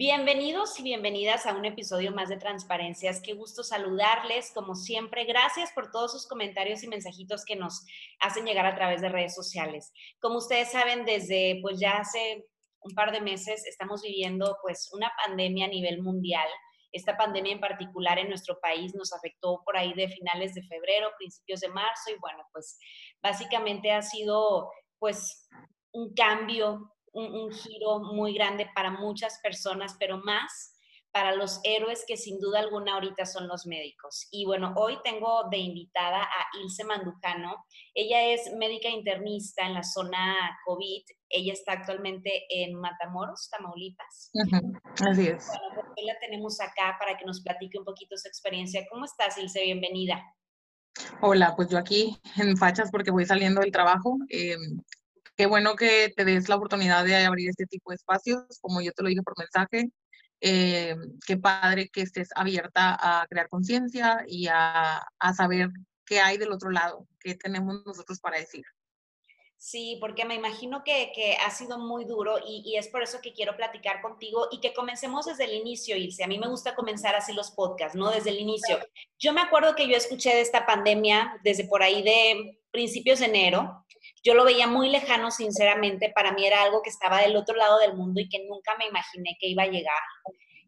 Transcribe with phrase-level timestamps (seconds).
[0.00, 3.20] Bienvenidos y bienvenidas a un episodio más de Transparencias.
[3.20, 5.24] Qué gusto saludarles, como siempre.
[5.24, 7.84] Gracias por todos sus comentarios y mensajitos que nos
[8.20, 9.92] hacen llegar a través de redes sociales.
[10.20, 12.46] Como ustedes saben, desde pues ya hace
[12.78, 16.46] un par de meses estamos viviendo pues una pandemia a nivel mundial.
[16.92, 21.10] Esta pandemia en particular en nuestro país nos afectó por ahí de finales de febrero,
[21.18, 22.78] principios de marzo y bueno, pues
[23.20, 25.48] básicamente ha sido pues
[25.90, 30.74] un cambio un, giro muy grande para muchas personas, pero más
[31.10, 34.28] para los héroes que sin duda alguna ahorita son los médicos.
[34.30, 37.64] Y bueno, hoy tengo de invitada a Ilse Mandujano.
[37.94, 41.02] Ella es médica internista en la zona COVID.
[41.30, 44.30] Ella está actualmente en Matamoros, Tamaulipas.
[45.10, 45.46] Así es.
[45.46, 48.86] Bueno, pues hoy la tenemos acá para que nos platique un poquito su experiencia.
[48.90, 49.62] ¿Cómo estás, Ilse?
[49.62, 50.22] Bienvenida.
[51.20, 54.18] Hola, pues yo aquí en fachas porque voy saliendo del trabajo.
[54.28, 54.56] Eh,
[55.38, 58.90] Qué bueno que te des la oportunidad de abrir este tipo de espacios, como yo
[58.90, 59.88] te lo dije por mensaje.
[60.40, 65.68] Eh, qué padre que estés abierta a crear conciencia y a, a saber
[66.04, 68.64] qué hay del otro lado, qué tenemos nosotros para decir.
[69.56, 73.20] Sí, porque me imagino que, que ha sido muy duro y, y, es por eso
[73.20, 76.24] que quiero platicar contigo y que comencemos desde el inicio, Ilse.
[76.24, 78.10] A mí me gusta comenzar así los podcasts, ¿no?
[78.10, 78.80] Desde el inicio.
[79.20, 83.26] Yo me acuerdo que yo escuché de esta pandemia desde por ahí de principios de
[83.26, 83.84] enero
[84.22, 87.78] yo lo veía muy lejano, sinceramente, para mí era algo que estaba del otro lado
[87.78, 90.02] del mundo y que nunca me imaginé que iba a llegar.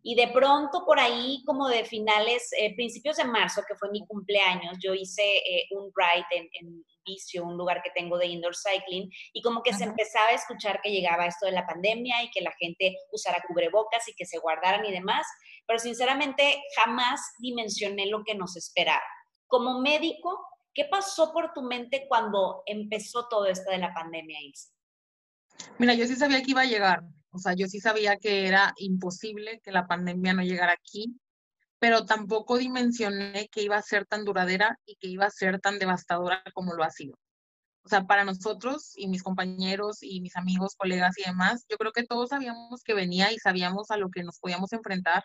[0.02, 4.06] Y de pronto por ahí, como de finales, eh, principios de marzo, que fue mi
[4.06, 8.54] cumpleaños, yo hice eh, un ride en, en, Vicio, un lugar que tengo de indoor
[8.54, 12.30] cycling, y como que se empezaba a escuchar que llegaba esto de la pandemia y
[12.30, 15.26] que la gente usara cubrebocas y que se guardaran y demás,
[15.66, 19.02] pero sinceramente jamás dimensioné lo que nos esperaba.
[19.46, 20.38] Como médico,
[20.74, 24.70] ¿Qué pasó por tu mente cuando empezó todo esto de la pandemia, Ilse?
[25.78, 28.72] Mira, yo sí sabía que iba a llegar, o sea, yo sí sabía que era
[28.76, 31.20] imposible que la pandemia no llegara aquí,
[31.78, 35.78] pero tampoco dimensioné que iba a ser tan duradera y que iba a ser tan
[35.78, 37.16] devastadora como lo ha sido.
[37.82, 41.92] O sea, para nosotros y mis compañeros y mis amigos, colegas y demás, yo creo
[41.92, 45.24] que todos sabíamos que venía y sabíamos a lo que nos podíamos enfrentar,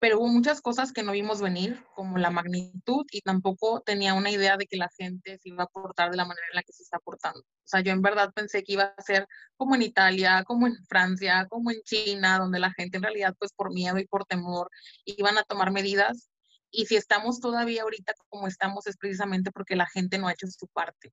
[0.00, 4.30] pero hubo muchas cosas que no vimos venir, como la magnitud, y tampoco tenía una
[4.30, 6.72] idea de que la gente se iba a portar de la manera en la que
[6.72, 7.40] se está portando.
[7.40, 9.26] O sea, yo en verdad pensé que iba a ser
[9.56, 13.52] como en Italia, como en Francia, como en China, donde la gente en realidad, pues
[13.52, 14.70] por miedo y por temor,
[15.04, 16.30] iban a tomar medidas.
[16.70, 20.46] Y si estamos todavía ahorita como estamos, es precisamente porque la gente no ha hecho
[20.48, 21.12] su parte.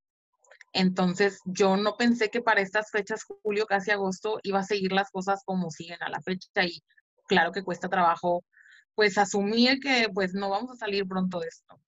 [0.73, 5.09] Entonces, yo no pensé que para estas fechas, julio, casi agosto, iba a seguir las
[5.09, 6.84] cosas como siguen a la fecha y
[7.28, 8.44] claro que cuesta trabajo
[8.96, 11.80] pues asumir que pues no vamos a salir pronto de esto.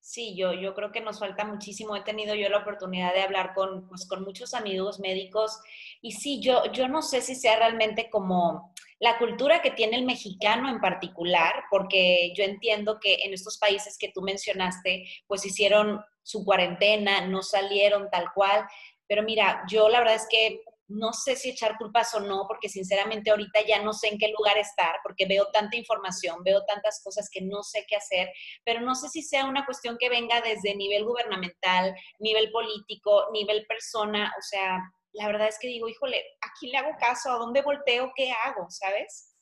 [0.00, 1.96] Sí, yo, yo creo que nos falta muchísimo.
[1.96, 5.58] He tenido yo la oportunidad de hablar con, pues, con muchos amigos médicos
[6.00, 10.06] y sí, yo, yo no sé si sea realmente como la cultura que tiene el
[10.06, 16.00] mexicano en particular, porque yo entiendo que en estos países que tú mencionaste, pues hicieron
[16.22, 18.64] su cuarentena, no salieron tal cual,
[19.08, 22.68] pero mira, yo la verdad es que no sé si echar culpas o no, porque
[22.68, 27.00] sinceramente ahorita ya no sé en qué lugar estar, porque veo tanta información, veo tantas
[27.02, 28.28] cosas que no sé qué hacer,
[28.64, 33.66] pero no sé si sea una cuestión que venga desde nivel gubernamental, nivel político, nivel
[33.66, 34.80] persona, o sea,
[35.12, 37.30] la verdad es que digo, híjole, ¿a quién le hago caso?
[37.30, 38.12] ¿A dónde volteo?
[38.14, 38.66] ¿Qué hago?
[38.68, 39.34] ¿Sabes?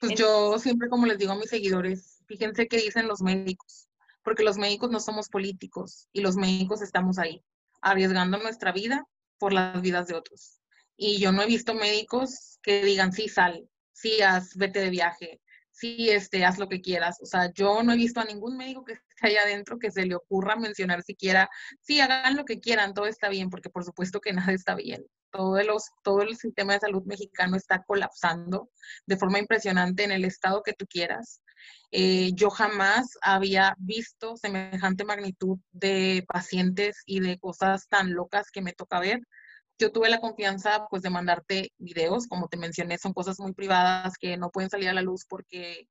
[0.00, 3.88] Pues yo siempre como les digo a mis seguidores, fíjense qué dicen los médicos,
[4.22, 7.44] porque los médicos no somos políticos y los médicos estamos ahí,
[7.80, 9.06] arriesgando nuestra vida
[9.38, 10.60] por las vidas de otros.
[10.96, 15.40] Y yo no he visto médicos que digan, sí, sal, sí, haz, vete de viaje,
[15.76, 17.18] sí, este, haz lo que quieras.
[17.22, 20.06] O sea, yo no he visto a ningún médico que esté allá adentro que se
[20.06, 21.48] le ocurra mencionar siquiera,
[21.80, 25.04] sí, hagan lo que quieran, todo está bien, porque por supuesto que nada está bien.
[25.30, 28.70] Todo, los, todo el sistema de salud mexicano está colapsando
[29.06, 31.42] de forma impresionante en el estado que tú quieras.
[31.90, 38.62] Eh, yo jamás había visto semejante magnitud de pacientes y de cosas tan locas que
[38.62, 39.20] me toca ver.
[39.78, 44.14] Yo tuve la confianza pues de mandarte videos, como te mencioné, son cosas muy privadas
[44.18, 45.86] que no pueden salir a la luz porque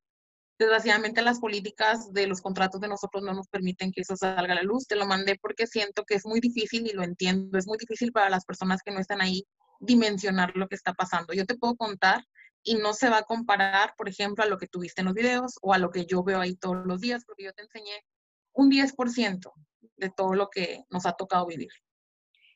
[0.58, 4.56] desgraciadamente las políticas de los contratos de nosotros no nos permiten que eso salga a
[4.56, 4.88] la luz.
[4.88, 8.12] Te lo mandé porque siento que es muy difícil y lo entiendo, es muy difícil
[8.12, 9.46] para las personas que no están ahí
[9.80, 11.34] dimensionar lo que está pasando.
[11.34, 12.24] Yo te puedo contar
[12.66, 15.58] y no se va a comparar, por ejemplo, a lo que tuviste en los videos
[15.62, 18.04] o a lo que yo veo ahí todos los días, porque yo te enseñé
[18.54, 19.54] un 10%
[19.98, 21.70] de todo lo que nos ha tocado vivir.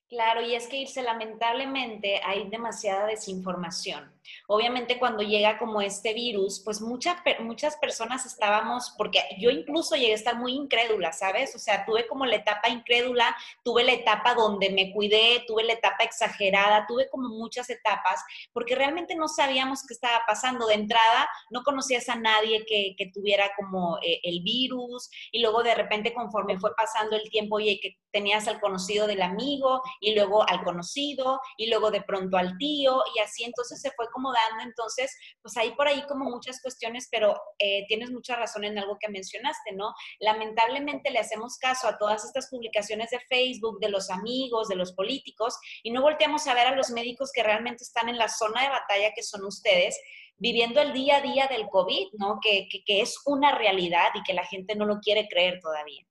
[0.09, 4.11] Claro, y es que irse, lamentablemente hay demasiada desinformación.
[4.47, 10.13] Obviamente cuando llega como este virus, pues muchas muchas personas estábamos, porque yo incluso llegué
[10.13, 11.55] a estar muy incrédula, ¿sabes?
[11.55, 15.73] O sea, tuve como la etapa incrédula, tuve la etapa donde me cuidé, tuve la
[15.73, 20.65] etapa exagerada, tuve como muchas etapas, porque realmente no sabíamos qué estaba pasando.
[20.67, 25.61] De entrada, no conocías a nadie que, que tuviera como eh, el virus, y luego
[25.61, 30.15] de repente conforme fue pasando el tiempo, oye, que tenías al conocido del amigo, y
[30.15, 34.31] luego al conocido y luego de pronto al tío y así entonces se fue como
[34.31, 38.77] dando, entonces pues ahí por ahí como muchas cuestiones, pero eh, tienes mucha razón en
[38.77, 39.93] algo que mencionaste, ¿no?
[40.19, 44.93] Lamentablemente le hacemos caso a todas estas publicaciones de Facebook, de los amigos, de los
[44.93, 48.63] políticos y no volteamos a ver a los médicos que realmente están en la zona
[48.63, 49.99] de batalla que son ustedes
[50.37, 52.39] viviendo el día a día del COVID, ¿no?
[52.41, 56.05] Que, que, que es una realidad y que la gente no lo quiere creer todavía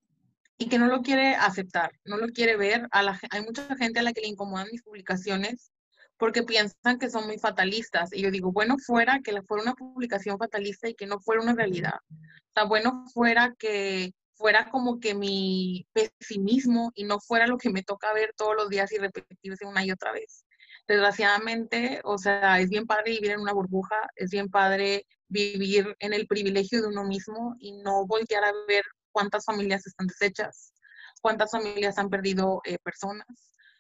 [0.59, 2.89] y que no lo quiere aceptar, no lo quiere ver.
[2.91, 5.73] A la, hay mucha gente a la que le incomodan mis publicaciones
[6.19, 8.13] porque piensan que son muy fatalistas.
[8.13, 11.55] Y yo digo, bueno fuera que fuera una publicación fatalista y que no fuera una
[11.55, 11.95] realidad.
[12.11, 17.71] O sea, bueno fuera que fuera como que mi pesimismo y no fuera lo que
[17.71, 20.45] me toca ver todos los días y repetirse una y otra vez.
[20.87, 26.15] Desgraciadamente, o sea, es bien padre vivir en una burbuja, es bien padre vivir en
[26.15, 28.85] el privilegio de uno mismo y no voltear a ver
[29.19, 30.73] cuántas familias están deshechas,
[31.21, 33.27] cuántas familias han perdido eh, personas,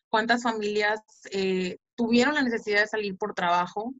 [0.08, 0.98] cuántas familias
[1.30, 3.94] eh, tuvieron la necesidad de salir por trabajo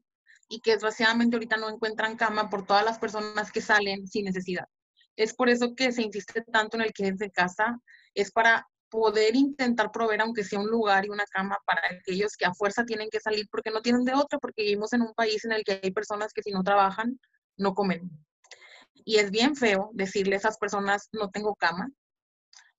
[0.49, 4.65] y que desgraciadamente ahorita no encuentran cama por todas las personas que salen sin necesidad.
[5.15, 7.79] Es por eso que se insiste tanto en el que es de casa,
[8.13, 12.45] es para poder intentar proveer aunque sea un lugar y una cama para aquellos que
[12.45, 15.45] a fuerza tienen que salir porque no tienen de otra, porque vivimos en un país
[15.45, 17.17] en el que hay personas que si no trabajan,
[17.55, 18.11] no comen.
[19.05, 21.89] Y es bien feo decirle a esas personas, no tengo cama,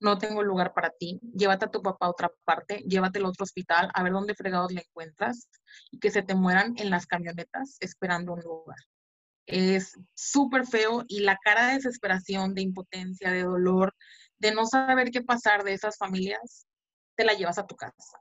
[0.00, 3.44] no tengo lugar para ti, llévate a tu papá a otra parte, llévatelo a otro
[3.44, 5.48] hospital, a ver dónde fregados le encuentras
[5.90, 8.78] y que se te mueran en las camionetas esperando un lugar.
[9.46, 13.94] Es súper feo y la cara de desesperación, de impotencia, de dolor,
[14.38, 16.66] de no saber qué pasar de esas familias,
[17.16, 18.18] te la llevas a tu casa.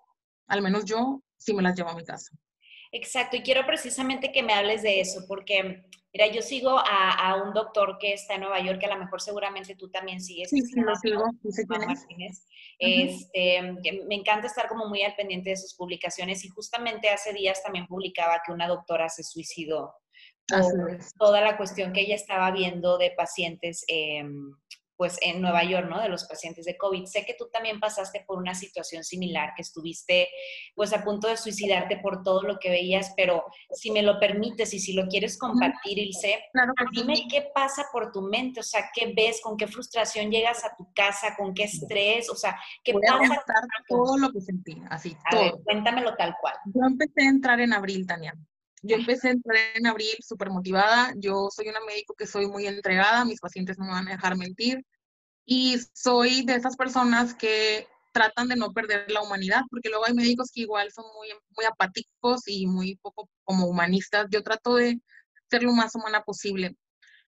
[0.47, 2.35] Al menos yo sí me las llevo a mi casa.
[2.91, 7.53] Exacto, y quiero precisamente que me hables de eso, porque, mira, yo sigo a, un
[7.53, 10.49] doctor que está en Nueva York, que a lo mejor seguramente tú también sigues.
[10.49, 11.25] Sí, sí, lo sigo,
[11.67, 12.45] Martínez.
[12.79, 13.61] Este,
[14.07, 17.85] me encanta estar como muy al pendiente de sus publicaciones y justamente hace días también
[17.85, 19.93] publicaba que una doctora se suicidó
[20.47, 24.55] por toda la cuestión que ella estaba viendo de pacientes em,
[24.99, 26.01] pues en Nueva York, ¿no?
[26.01, 27.05] De los pacientes de COVID.
[27.05, 30.27] Sé que tú también pasaste por una situación similar, que estuviste
[30.75, 34.73] pues a punto de suicidarte por todo lo que veías, pero si me lo permites
[34.73, 36.43] y si lo quieres compartir, Ilse,
[36.91, 40.75] dime qué pasa por tu mente, o sea, qué ves, con qué frustración llegas a
[40.75, 43.35] tu casa, con qué estrés, o sea, qué Voy pasa.
[43.35, 45.63] A todo lo que sentí, así, todo.
[45.63, 46.55] cuéntamelo tal cual.
[46.65, 48.33] Yo empecé a entrar en abril, Tania.
[48.81, 51.13] Yo empecé a entrar en abril súper motivada.
[51.17, 54.37] Yo soy una médico que soy muy entregada, mis pacientes no me van a dejar
[54.37, 54.85] mentir.
[55.45, 60.13] Y soy de esas personas que tratan de no perder la humanidad, porque luego hay
[60.13, 64.27] médicos que igual son muy, muy apáticos y muy poco como humanistas.
[64.31, 65.01] Yo trato de
[65.49, 66.75] ser lo más humana posible.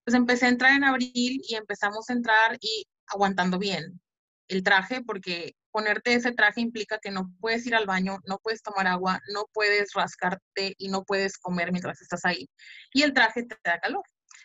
[0.04, 4.02] Pues empecé a entrar en abril y empezamos a entrar y aguantando bien
[4.48, 8.62] el traje, porque ponerte ese traje implica que no puedes ir al baño, no puedes
[8.62, 12.50] tomar agua, no puedes rascarte y no puedes comer mientras estás ahí.
[12.94, 14.04] Y el traje te da calor.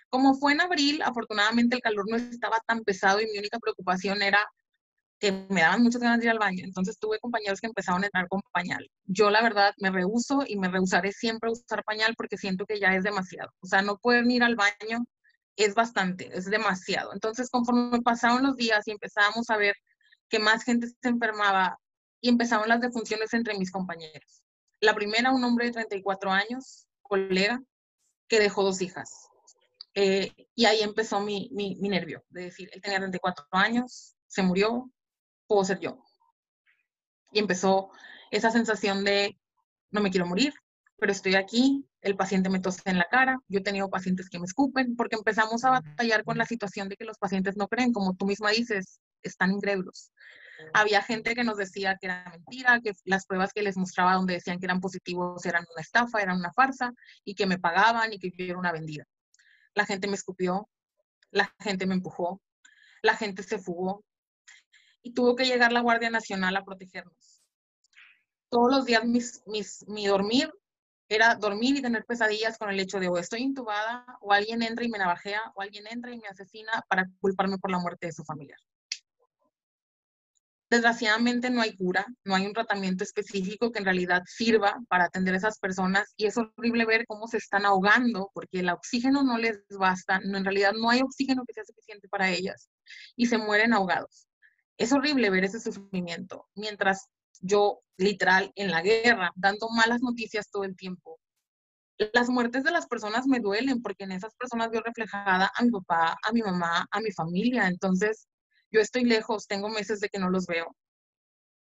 [0.08, 4.22] Como fue en abril, afortunadamente el calor no estaba tan pesado y mi única preocupación
[4.22, 4.46] era
[5.18, 6.64] que me daban muchas ganas de ir al baño.
[6.64, 8.88] Entonces tuve compañeros que empezaron a entrar con pañal.
[9.04, 12.78] Yo la verdad me rehuso y me rehusaré siempre a usar pañal porque siento que
[12.78, 13.50] ya es demasiado.
[13.60, 15.04] O sea, no poder ir al baño
[15.56, 17.12] es bastante, es demasiado.
[17.14, 19.74] Entonces conforme pasaron los días y empezábamos a ver
[20.28, 21.78] que más gente se enfermaba
[22.20, 24.42] y empezaron las defunciones entre mis compañeros.
[24.80, 27.62] La primera, un hombre de 34 años, colega,
[28.28, 29.28] que dejó dos hijas.
[29.94, 34.42] Eh, y ahí empezó mi, mi, mi, nervio, de decir, él tenía 34 años, se
[34.42, 34.90] murió,
[35.46, 36.02] puedo ser yo.
[37.32, 37.90] Y empezó
[38.30, 39.38] esa sensación de,
[39.90, 40.52] no me quiero morir,
[40.98, 44.38] pero estoy aquí, el paciente me tose en la cara, yo he tenido pacientes que
[44.38, 47.92] me escupen, porque empezamos a batallar con la situación de que los pacientes no creen,
[47.92, 50.12] como tú misma dices, están incrédulos.
[50.72, 54.34] Había gente que nos decía que era mentira, que las pruebas que les mostraba donde
[54.34, 56.92] decían que eran positivos eran una estafa, eran una farsa,
[57.24, 59.04] y que me pagaban y que yo era una vendida.
[59.74, 60.68] La gente me escupió,
[61.30, 62.40] la gente me empujó,
[63.02, 64.02] la gente se fugó,
[65.02, 67.42] y tuvo que llegar la Guardia Nacional a protegernos.
[68.48, 70.50] Todos los días mis, mis, mi dormir
[71.08, 74.84] era dormir y tener pesadillas con el hecho de o estoy intubada o alguien entra
[74.84, 78.12] y me navajea o alguien entra y me asesina para culparme por la muerte de
[78.12, 78.58] su familiar.
[80.68, 85.34] Desgraciadamente no hay cura, no hay un tratamiento específico que en realidad sirva para atender
[85.34, 89.38] a esas personas y es horrible ver cómo se están ahogando porque el oxígeno no
[89.38, 92.68] les basta, en realidad no hay oxígeno que sea suficiente para ellas
[93.14, 94.26] y se mueren ahogados.
[94.76, 97.06] Es horrible ver ese sufrimiento mientras
[97.40, 101.20] yo literal en la guerra dando malas noticias todo el tiempo.
[102.12, 105.70] Las muertes de las personas me duelen porque en esas personas veo reflejada a mi
[105.70, 107.68] papá, a mi mamá, a mi familia.
[107.68, 108.26] Entonces,
[108.76, 110.76] yo estoy lejos, tengo meses de que no los veo,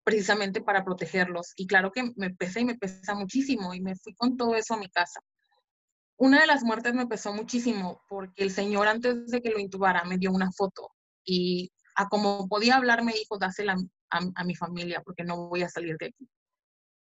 [0.04, 1.54] precisamente para protegerlos.
[1.56, 4.74] Y claro que me pesa y me pesa muchísimo y me fui con todo eso
[4.74, 5.22] a mi casa.
[6.18, 10.04] Una de las muertes me pesó muchísimo porque el señor antes de que lo intubara
[10.04, 10.92] me dio una foto
[11.26, 13.76] y a como podía hablar me dijo, dásela
[14.10, 16.30] a, mi familia porque no voy a salir de aquí.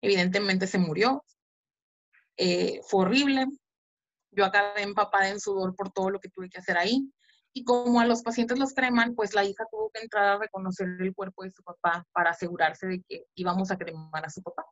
[0.02, 1.24] Evidentemente se murió.
[2.38, 3.46] Eh, fue horrible.
[4.32, 7.10] Yo acabé empapada en sudor por todo lo que tuve que hacer ahí.
[7.58, 10.90] Y como a los pacientes los creman, pues la hija tuvo que entrar a reconocer
[11.00, 14.66] el cuerpo de su papá para asegurarse de que íbamos a cremar a su papá.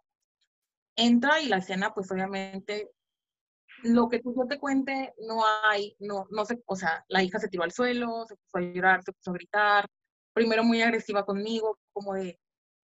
[0.97, 2.91] Entra y la escena, pues obviamente,
[3.83, 7.39] lo que tú yo te cuente, no hay, no, no sé, o sea, la hija
[7.39, 9.87] se tiró al suelo, se puso a llorar, se puso a gritar,
[10.33, 12.37] primero muy agresiva conmigo, como de,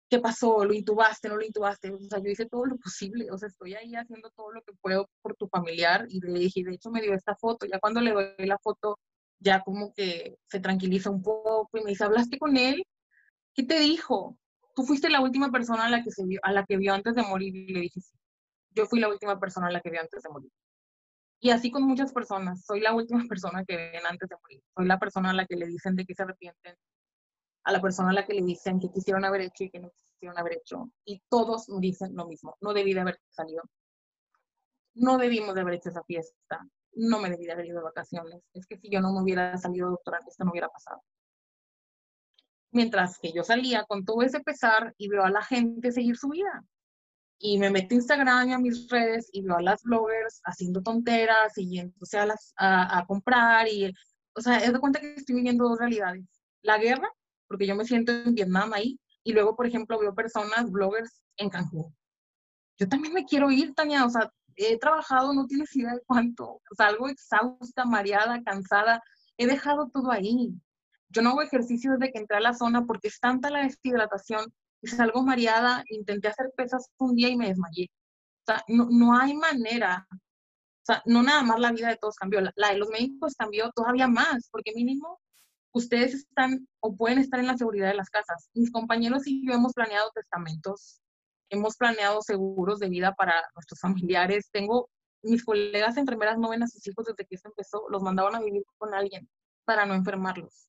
[0.09, 0.65] ¿qué pasó?
[0.65, 1.29] ¿Lo intubaste?
[1.29, 1.91] ¿No lo intubaste?
[1.91, 4.73] O sea, yo hice todo lo posible, o sea, estoy ahí haciendo todo lo que
[4.81, 8.01] puedo por tu familiar y le dije, de hecho me dio esta foto, ya cuando
[8.01, 8.99] le doy la foto,
[9.43, 12.85] ya como que se tranquiliza un poco y me dice, ¿hablaste con él?
[13.53, 14.37] ¿Qué te dijo?
[14.75, 17.15] Tú fuiste la última persona a la que, se vio, a la que vio antes
[17.15, 18.17] de morir y le dije, sí,
[18.71, 20.51] yo fui la última persona a la que vio antes de morir.
[21.39, 24.85] Y así con muchas personas, soy la última persona que ven antes de morir, soy
[24.85, 26.75] la persona a la que le dicen de que se arrepienten,
[27.65, 29.91] a la persona a la que le dicen que quisieron haber hecho y que no
[29.91, 30.89] quisieron haber hecho.
[31.05, 33.63] Y todos dicen lo mismo, no debí de haber salido.
[34.95, 36.65] No debimos de haber hecho esa fiesta.
[36.95, 38.41] No me debí de haber ido de vacaciones.
[38.53, 41.01] Es que si yo no me hubiera salido doctora, esto no hubiera pasado.
[42.71, 46.29] Mientras que yo salía con todo ese pesar y veo a la gente seguir su
[46.29, 46.63] vida.
[47.39, 50.81] Y me meto a Instagram y a mis redes y veo a las bloggers haciendo
[50.81, 53.67] tonteras y yéndose a, las, a comprar.
[53.67, 53.93] Y,
[54.33, 56.25] o sea, es de cuenta que estoy viviendo dos realidades.
[56.61, 57.09] La guerra
[57.53, 61.51] porque yo me siento en Vietnam ahí, y luego, por ejemplo, veo personas, bloggers en
[61.51, 61.95] Cancún.
[62.79, 66.45] Yo también me quiero ir, Tania, o sea, he trabajado, no tienes idea de cuánto,
[66.45, 69.01] o sea, algo exhausta, mareada, cansada,
[69.37, 70.53] he dejado todo ahí.
[71.09, 74.51] Yo no hago ejercicio desde que entré a la zona porque es tanta la deshidratación
[74.81, 77.89] y salgo mareada, intenté hacer pesas un día y me desmayé.
[78.41, 80.07] O sea, no, no hay manera.
[80.11, 83.35] O sea, no nada más la vida de todos cambió, la, la de los médicos
[83.35, 85.19] cambió todavía más, porque mínimo
[85.73, 88.49] ustedes están o pueden estar en la seguridad de las casas.
[88.53, 91.01] Mis compañeros y yo hemos planeado testamentos,
[91.53, 94.49] hemos planeado seguros de vida para nuestros familiares.
[94.51, 94.89] Tengo
[95.23, 98.41] mis colegas enfermeras no ven a sus hijos desde que esto empezó, los mandaban a
[98.41, 99.29] vivir con alguien
[99.65, 100.67] para no enfermarlos.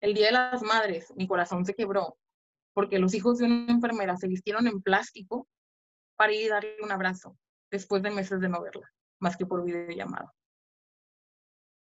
[0.00, 2.16] El Día de las Madres, mi corazón se quebró
[2.74, 5.48] porque los hijos de una enfermera se vistieron en plástico
[6.16, 7.36] para ir a darle un abrazo
[7.70, 8.88] después de meses de no verla,
[9.18, 10.32] más que por videollamada.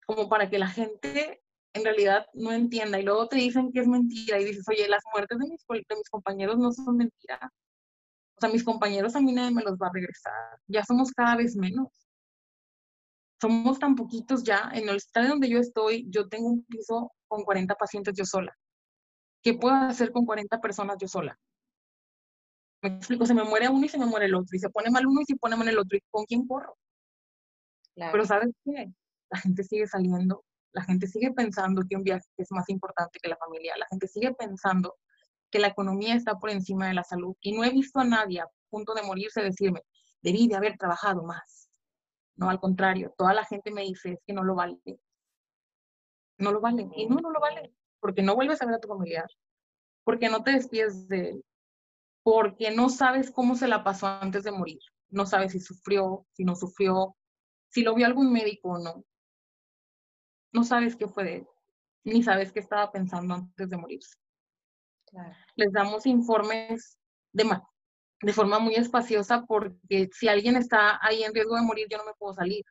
[0.05, 1.41] Como para que la gente
[1.73, 5.03] en realidad no entienda y luego te dicen que es mentira y dices, oye, las
[5.13, 7.51] muertes de mis, de mis compañeros no son mentira.
[8.39, 10.59] O sea, mis compañeros a mí nadie me los va a regresar.
[10.67, 11.89] Ya somos cada vez menos.
[13.41, 14.71] Somos tan poquitos ya.
[14.73, 18.55] En el hospital donde yo estoy, yo tengo un piso con 40 pacientes yo sola.
[19.43, 21.37] ¿Qué puedo hacer con 40 personas yo sola?
[22.81, 24.55] Me explico, se me muere uno y se me muere el otro.
[24.55, 25.97] Y se pone mal uno y se pone mal el otro.
[25.97, 26.77] ¿Y con quién corro?
[27.95, 28.89] Pero ¿sabes qué?
[29.29, 33.29] La gente sigue saliendo la gente sigue pensando que un viaje es más importante que
[33.29, 33.73] la familia.
[33.77, 34.95] La gente sigue pensando
[35.49, 37.35] que la economía está por encima de la salud.
[37.41, 39.81] Y no he visto a nadie a punto de morirse decirme,
[40.21, 41.69] debí de haber trabajado más.
[42.35, 44.79] No, al contrario, toda la gente me dice, es que no lo vale.
[46.37, 46.87] No lo vale.
[46.95, 47.73] Y no, no lo vale.
[47.99, 49.27] Porque no vuelves a ver a tu familiar.
[50.03, 51.45] Porque no te despides de él.
[52.23, 54.79] Porque no sabes cómo se la pasó antes de morir.
[55.09, 57.15] No sabes si sufrió, si no sufrió,
[57.69, 59.03] si lo vio algún médico o no
[60.51, 61.47] no sabes qué fue de él,
[62.03, 64.15] ni sabes qué estaba pensando antes de morirse.
[65.55, 66.97] Les damos informes
[67.33, 67.49] de,
[68.21, 72.05] de forma muy espaciosa porque si alguien está ahí en riesgo de morir, yo no
[72.05, 72.63] me puedo salir.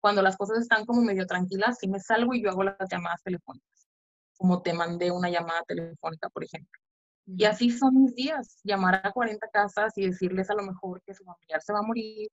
[0.00, 3.22] Cuando las cosas están como medio tranquilas, sí me salgo y yo hago las llamadas
[3.22, 3.88] telefónicas,
[4.36, 6.80] como te mandé una llamada telefónica, por ejemplo.
[7.26, 11.14] Y así son mis días, llamar a 40 casas y decirles a lo mejor que
[11.14, 12.28] su familiar se va a morir,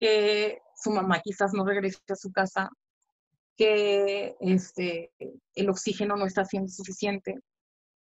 [0.00, 2.68] que su mamá quizás no regrese a su casa
[3.56, 5.12] que este,
[5.54, 7.38] el oxígeno no está siendo suficiente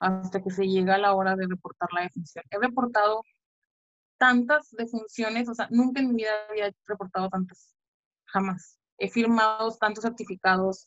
[0.05, 2.45] hasta que se llega a la hora de reportar la defunción.
[2.51, 3.23] He reportado
[4.17, 7.75] tantas defunciones, o sea, nunca en mi vida había reportado tantas,
[8.25, 8.79] jamás.
[8.99, 10.85] He firmado tantos certificados,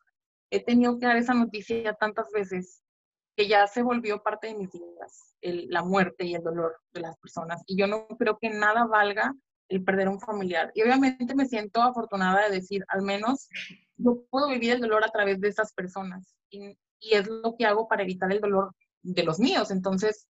[0.51, 2.83] he tenido que dar esa noticia tantas veces
[3.37, 7.17] que ya se volvió parte de mis vidas, la muerte y el dolor de las
[7.19, 7.63] personas.
[7.67, 9.35] Y yo no creo que nada valga
[9.69, 10.71] el perder un familiar.
[10.75, 13.49] Y obviamente me siento afortunada de decir, al menos
[13.97, 16.35] yo puedo vivir el dolor a través de esas personas.
[16.51, 19.71] Y es lo que hago para evitar el dolor de los míos.
[19.71, 20.29] Entonces,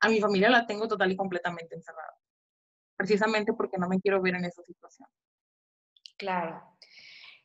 [0.00, 2.14] a mi familia la tengo total y completamente encerrada.
[2.96, 5.08] Precisamente porque no me quiero ver en esa situación.
[6.18, 6.62] Claro.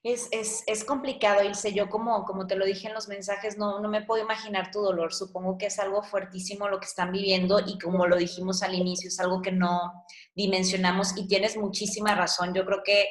[0.04, 1.74] Es, es, es, complicado, Ilse.
[1.74, 4.82] Yo, como, como te lo dije en los mensajes, no, no me puedo imaginar tu
[4.82, 5.14] dolor.
[5.14, 9.10] Supongo que es algo fuertísimo lo que están viviendo y como lo dijimos al inicio,
[9.10, 12.54] es algo que no dimensionamos y tienes muchísima razón.
[12.54, 13.08] Yo creo que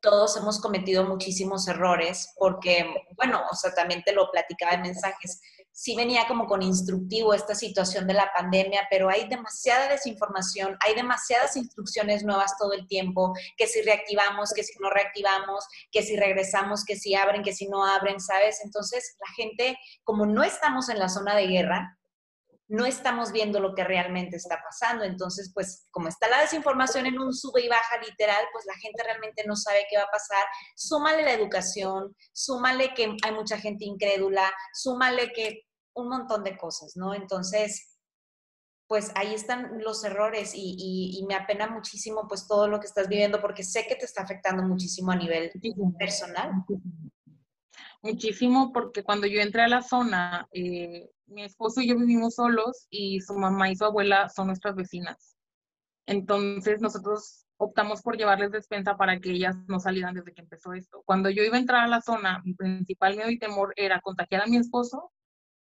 [0.00, 2.86] todos hemos cometido muchísimos errores porque,
[3.16, 5.40] bueno, o sea, también te lo platicaba en mensajes
[5.78, 10.96] sí venía como con instructivo esta situación de la pandemia, pero hay demasiada desinformación, hay
[10.96, 16.16] demasiadas instrucciones nuevas todo el tiempo, que si reactivamos, que si no reactivamos, que si
[16.16, 18.60] regresamos, que si abren, que si no abren, ¿sabes?
[18.64, 21.96] Entonces la gente, como no estamos en la zona de guerra,
[22.66, 25.04] no estamos viendo lo que realmente está pasando.
[25.04, 29.02] Entonces, pues como está la desinformación en un sube y baja literal, pues la gente
[29.04, 30.44] realmente no sabe qué va a pasar.
[30.76, 35.67] Súmale la educación, súmale que hay mucha gente incrédula, súmale que
[35.98, 37.14] un montón de cosas, ¿no?
[37.14, 37.98] Entonces,
[38.86, 43.40] pues ahí están los errores y, me apena muchísimo pues todo lo que estás viviendo
[43.40, 45.50] porque sé que te está afectando muchísimo a nivel
[45.98, 46.52] personal.
[48.00, 52.86] Muchísimo porque cuando yo entré a la zona, eh, mi esposo y yo vivimos solos
[52.88, 55.36] y su mamá y su abuela son nuestras vecinas.
[56.06, 61.02] Entonces nosotros optamos por llevarles despensa para que ellas no salieran desde que empezó esto.
[61.04, 64.42] Cuando yo iba a entrar a la zona, mi principal miedo y temor era contagiar
[64.42, 65.12] a mi esposo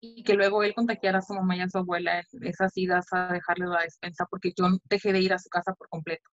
[0.06, 3.32] y que luego él contagiara a su mamá y a su abuela esas idas a
[3.32, 6.30] dejarle la despensa porque yo dejé de ir a su casa por completo.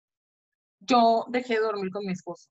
[0.80, 2.50] Yo dejé de dormir con mi esposo.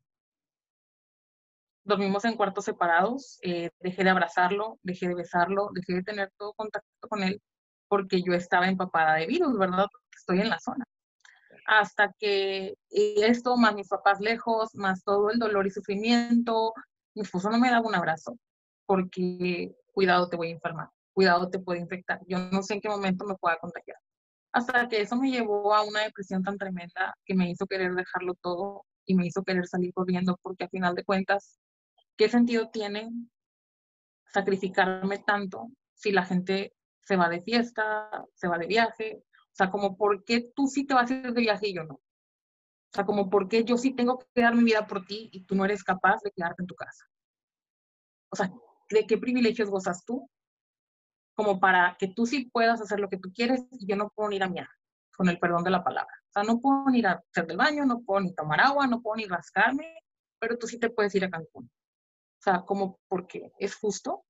[1.83, 6.53] Dormimos en cuartos separados, eh, dejé de abrazarlo, dejé de besarlo, dejé de tener todo
[6.55, 7.43] contacto con él
[7.89, 9.87] porque yo estaba empapada de virus, ¿verdad?
[10.17, 10.85] Estoy en la zona.
[11.67, 16.75] Hasta que esto, más mis papás lejos, más todo el dolor y sufrimiento,
[17.15, 18.39] mi esposo no me daba un abrazo
[18.87, 22.21] porque, cuidado, te voy a enfermar cuidado te puede infectar.
[22.29, 23.97] Yo no sé en qué momento me pueda contagiar.
[24.53, 28.35] Hasta que eso me llevó a una depresión tan tremenda que me hizo querer dejarlo
[28.35, 31.59] todo y me hizo querer salir corriendo porque a final de cuentas,
[32.17, 33.11] ¿qué sentido tiene
[34.33, 39.25] sacrificarme tanto si la gente se va de fiesta, se va de viaje?
[39.47, 41.83] O sea, como, ¿por qué tú sí te vas a ir de viaje y yo
[41.83, 41.95] no?
[41.95, 45.43] O sea, como, ¿por qué yo sí tengo que dar mi vida por ti y
[45.47, 47.07] tú no eres capaz de quedarte en tu casa?
[48.31, 48.53] O sea,
[48.89, 50.31] ¿de qué privilegios gozas tú
[51.39, 54.33] como para que tú sí puedas hacer lo que tú quieres y yo no puedo
[54.33, 54.67] ir a miar,
[55.17, 56.13] con el perdón de la palabra.
[56.31, 59.01] O sea, no puedo ir a hacer del baño, no puedo ni tomar agua, no
[59.01, 59.87] puedo ni rascarme,
[60.41, 61.67] pero tú sí te puedes ir a Cancún.
[61.67, 64.25] O sea, como porque es justo?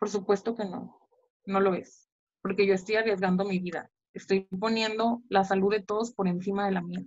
[0.00, 1.00] Por supuesto que no,
[1.46, 2.08] no lo es,
[2.42, 6.72] porque yo estoy arriesgando mi vida, estoy poniendo la salud de todos por encima de
[6.72, 7.04] la mía.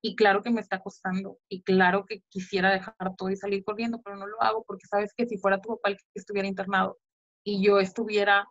[0.00, 4.02] Y claro que me está costando, y claro que quisiera dejar todo y salir corriendo,
[4.02, 6.98] pero no lo hago porque sabes que si fuera tu papá el que estuviera internado
[7.44, 8.48] y yo estuviera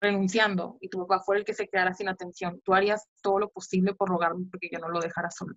[0.00, 3.50] renunciando y tu papá fuera el que se quedara sin atención, tú harías todo lo
[3.50, 5.54] posible por rogarme porque yo no lo dejara solo.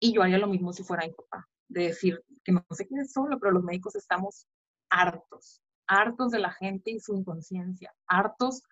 [0.00, 3.04] Y yo haría lo mismo si fuera mi papá, de decir que no se quede
[3.04, 4.46] solo, pero los médicos estamos
[4.90, 8.62] hartos, hartos de la gente y su inconsciencia, hartos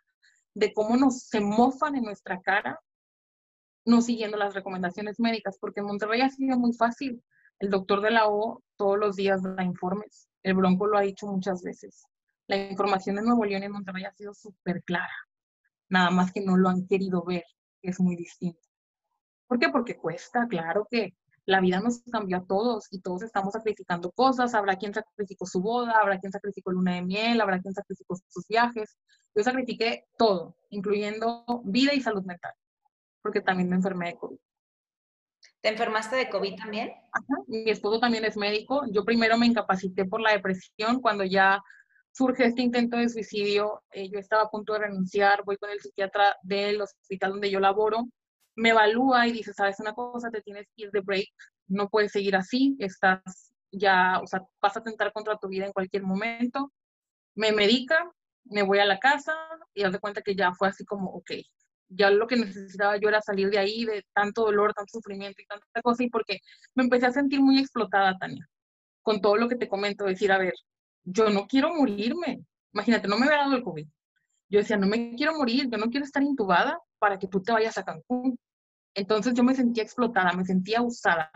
[0.55, 2.81] de cómo nos se mofan en nuestra cara
[3.87, 7.23] no siguiendo las recomendaciones médicas, porque en Monterrey ha sido muy fácil.
[7.59, 10.29] El doctor de la O todos los días da informes.
[10.43, 12.07] El Bronco lo ha dicho muchas veces
[12.51, 15.15] la información de Nuevo León y Monterrey ha sido súper clara.
[15.89, 17.45] Nada más que no lo han querido ver,
[17.81, 18.69] es muy distinto.
[19.47, 19.69] ¿Por qué?
[19.69, 21.15] Porque cuesta, claro que
[21.47, 24.53] la vida nos cambió a todos y todos estamos sacrificando cosas.
[24.55, 28.49] Habrá quien sacrificó su boda, habrá quien sacrificó luna de miel, habrá quien sacrificó sus
[28.49, 28.99] viajes.
[29.33, 32.53] Yo sacrifiqué todo, incluyendo vida y salud mental,
[33.23, 34.39] porque también me enfermé de COVID.
[35.61, 36.91] ¿Te enfermaste de COVID también?
[37.13, 37.43] Ajá.
[37.47, 38.83] Mi esposo también es médico.
[38.91, 41.63] Yo primero me incapacité por la depresión cuando ya
[42.13, 45.81] surge este intento de suicidio, eh, yo estaba a punto de renunciar, voy con el
[45.81, 48.09] psiquiatra del hospital donde yo laboro,
[48.57, 51.29] me evalúa y dice, sabes una cosa, te tienes que ir de break,
[51.69, 55.73] no puedes seguir así, estás ya, o sea, vas a atentar contra tu vida en
[55.73, 56.73] cualquier momento,
[57.35, 58.11] me medica,
[58.45, 59.35] me voy a la casa
[59.75, 61.31] y haz de cuenta que ya fue así como, ok,
[61.89, 65.47] ya lo que necesitaba yo era salir de ahí, de tanto dolor, tanto sufrimiento y
[65.47, 66.39] tanta cosa, y porque
[66.75, 68.47] me empecé a sentir muy explotada, Tania,
[69.03, 70.55] con todo lo que te comento, decir, a ver,
[71.05, 72.45] yo no quiero morirme.
[72.73, 73.87] Imagínate, no me había dado el COVID.
[74.49, 77.53] Yo decía, no me quiero morir, yo no quiero estar intubada para que tú te
[77.53, 78.39] vayas a Cancún.
[78.95, 81.31] Entonces yo me sentía explotada, me sentía usada.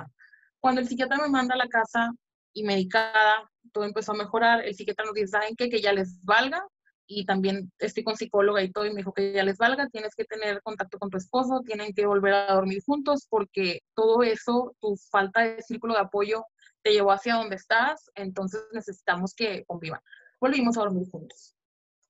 [0.60, 2.12] Cuando el psiquiatra me manda a la casa
[2.52, 5.68] y medicada, todo empezó a mejorar, el psiquiatra nos dice, ¿saben qué?
[5.68, 6.64] Que ya les valga,
[7.06, 10.14] y también estoy con psicóloga y todo, y me dijo que ya les valga, tienes
[10.14, 14.74] que tener contacto con tu esposo, tienen que volver a dormir juntos, porque todo eso,
[14.80, 16.44] tu falta de círculo de apoyo,
[16.84, 20.00] te llevó hacia donde estás, entonces necesitamos que convivan.
[20.38, 21.56] Volvimos a dormir juntos.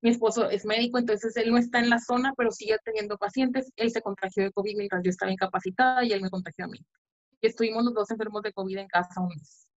[0.02, 3.72] Mi esposo es médico, entonces él no está en la zona, pero sigue teniendo pacientes.
[3.76, 6.78] Él se contagió de COVID mientras yo estaba incapacitada y él me contagió a mí.
[7.40, 9.68] Y estuvimos los dos enfermos de COVID en casa un mes.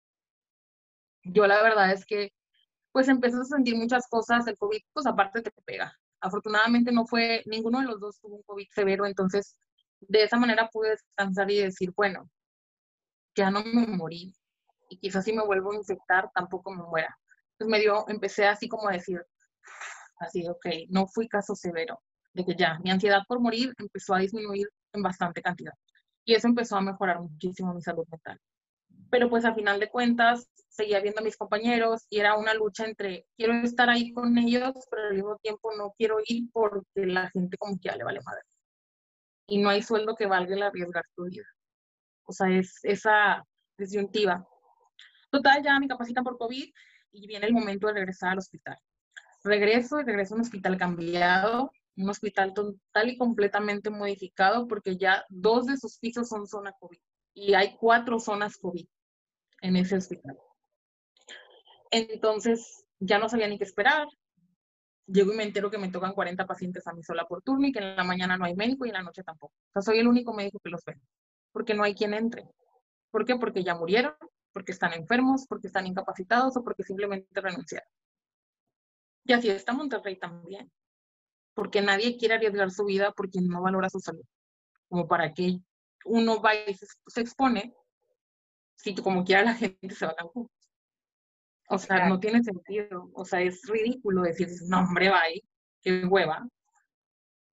[1.24, 2.32] Yo la verdad es que
[2.92, 5.96] pues empezó a sentir muchas cosas, el COVID, pues aparte te pega.
[6.20, 9.56] Afortunadamente no fue, ninguno de los dos tuvo un COVID severo, entonces
[10.00, 12.28] de esa manera pude descansar y decir, bueno,
[13.36, 14.34] ya no me morí
[14.90, 17.18] y quizás si me vuelvo a infectar tampoco me muera.
[17.54, 19.22] Entonces me dio, empecé así como a decir,
[20.20, 22.02] así, ok, no fui caso severo,
[22.34, 25.74] de que ya mi ansiedad por morir empezó a disminuir en bastante cantidad.
[26.26, 28.40] Y eso empezó a mejorar muchísimo mi salud mental.
[29.10, 32.86] Pero pues a final de cuentas, seguía viendo a mis compañeros y era una lucha
[32.86, 37.30] entre quiero estar ahí con ellos, pero al mismo tiempo no quiero ir porque la
[37.32, 38.42] gente como que ya le vale madre.
[39.48, 41.46] Y no hay sueldo que valga el arriesgar tu vida.
[42.26, 43.44] O sea, es esa
[43.78, 44.46] disyuntiva.
[45.38, 46.74] Total, ya me capacitan por COVID
[47.12, 48.76] y viene el momento de regresar al hospital.
[49.44, 55.26] Regreso y regreso a un hospital cambiado, un hospital total y completamente modificado porque ya
[55.30, 56.98] dos de sus pisos son zona COVID
[57.36, 58.88] y hay cuatro zonas COVID
[59.62, 60.40] en ese hospital.
[61.92, 64.08] Entonces, ya no sabía ni qué esperar.
[65.06, 67.72] Llego y me entero que me tocan 40 pacientes a mí sola por turno y
[67.72, 69.54] que en la mañana no hay médico y en la noche tampoco.
[69.54, 71.00] O sea, soy el único médico que los ve,
[71.52, 72.50] porque no hay quien entre.
[73.12, 73.36] ¿Por qué?
[73.36, 74.16] Porque ya murieron,
[74.58, 77.88] porque están enfermos, porque están incapacitados o porque simplemente renunciaron.
[79.24, 80.72] Y así está Monterrey también,
[81.54, 84.26] porque nadie quiere arriesgar su vida porque no valora su salud.
[84.90, 85.60] Como para que
[86.06, 87.72] uno va y se, expone,
[88.78, 90.50] si como quiera la gente se va a Cancún.
[91.70, 93.12] O sea, no tiene sentido.
[93.14, 95.44] O sea, es ridículo decir, no, hombre, bye,
[95.84, 96.48] qué hueva.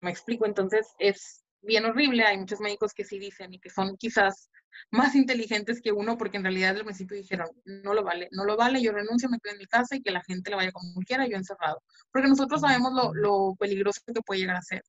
[0.03, 2.25] Me explico, entonces es bien horrible.
[2.25, 4.51] Hay muchos médicos que sí dicen y que son quizás
[4.91, 8.57] más inteligentes que uno porque en realidad al principio dijeron, no lo vale, no lo
[8.57, 11.01] vale, yo renuncio, me quedo en mi casa y que la gente le vaya como
[11.03, 11.83] quiera, yo encerrado.
[12.13, 14.83] Porque nosotros sabemos lo, lo peligroso que puede llegar a ser.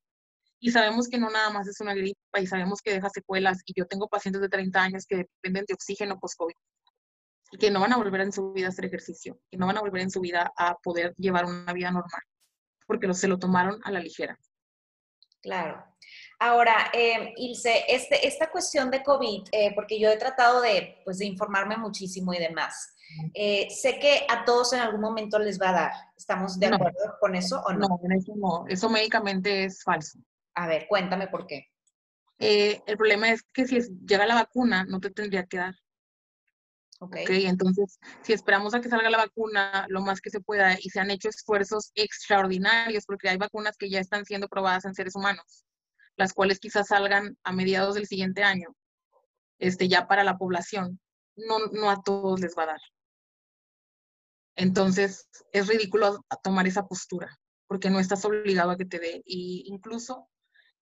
[0.60, 3.62] Y sabemos que no nada más es una gripa y sabemos que deja secuelas.
[3.66, 6.54] Y yo tengo pacientes de 30 años que dependen de oxígeno post-COVID
[7.52, 9.78] y que no van a volver en su vida a hacer ejercicio, que no van
[9.78, 12.22] a volver en su vida a poder llevar una vida normal,
[12.88, 14.40] porque se lo tomaron a la ligera.
[15.42, 15.84] Claro.
[16.44, 21.20] Ahora, eh, Ilse, este, esta cuestión de COVID, eh, porque yo he tratado de, pues,
[21.20, 22.96] de informarme muchísimo y demás,
[23.36, 25.92] eh, sé que a todos en algún momento les va a dar.
[26.18, 27.88] ¿Estamos de acuerdo con eso o no?
[27.88, 28.66] No, eso no.
[28.68, 30.18] Eso médicamente es falso.
[30.56, 31.68] A ver, cuéntame por qué.
[32.40, 35.76] Eh, el problema es que si llega la vacuna, no te tendría que dar.
[36.98, 37.24] Okay.
[37.24, 40.90] ok, entonces, si esperamos a que salga la vacuna lo más que se pueda y
[40.90, 45.16] se han hecho esfuerzos extraordinarios, porque hay vacunas que ya están siendo probadas en seres
[45.16, 45.66] humanos,
[46.22, 48.76] las cuales quizás salgan a mediados del siguiente año,
[49.60, 51.00] este, ya para la población,
[51.36, 52.82] no, no a todos les va a dar.
[54.56, 59.22] Entonces, es ridículo tomar esa postura, porque no estás obligado a que te dé.
[59.26, 60.30] Y incluso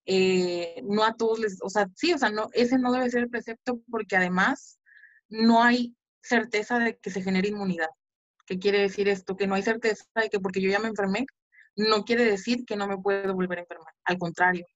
[0.06, 3.22] eh, no a todos les, o sea, sí, o sea, no, ese no debe ser
[3.22, 4.78] el precepto porque además
[5.28, 7.88] no hay certeza de que se genere inmunidad.
[8.46, 9.36] ¿Qué quiere decir esto?
[9.36, 11.24] Que no hay certeza de que porque yo ya me enfermé,
[11.76, 13.94] no quiere decir que no me puedo volver a enfermar.
[14.04, 14.66] Al contrario,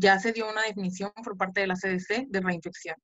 [0.00, 2.96] ya se dio una definición por parte de la CDC de reinfección.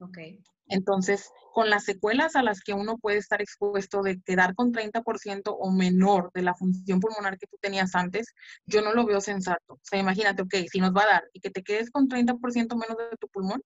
[0.00, 0.18] Ok.
[0.66, 5.54] Entonces, con las secuelas a las que uno puede estar expuesto de quedar con 30%
[5.56, 8.34] o menor de la función pulmonar que tú tenías antes,
[8.66, 9.74] yo no lo veo sensato.
[9.74, 12.76] O sea, imagínate, ok, si nos va a dar y que te quedes con 30%
[12.76, 13.62] menos de tu pulmón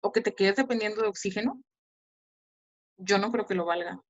[0.00, 1.62] o que te quedes dependiendo de oxígeno,
[2.96, 4.00] yo no creo que lo valga.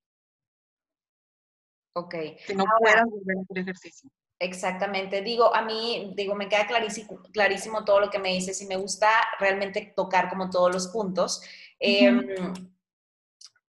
[1.95, 2.15] Ok.
[2.47, 4.11] Que no puedas volver a hacer ejercicio.
[4.41, 5.21] Exactamente.
[5.23, 8.77] Digo, a mí, digo, me queda clarísimo, clarísimo todo lo que me dices y me
[8.77, 11.43] gusta realmente tocar como todos los puntos.
[11.81, 12.25] Em,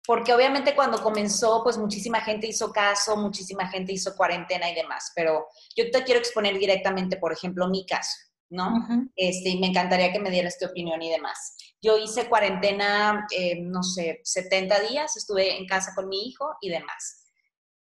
[0.05, 5.11] porque obviamente cuando comenzó, pues muchísima gente hizo caso, muchísima gente hizo cuarentena y demás,
[5.15, 8.17] pero yo te quiero exponer directamente, por ejemplo, mi caso,
[8.49, 8.87] ¿no?
[9.15, 11.55] este, y me encantaría que me dieras tu opinión y demás.
[11.79, 16.69] Yo hice cuarentena, eh, no sé, 70 días, estuve en casa con mi hijo y
[16.69, 17.28] demás.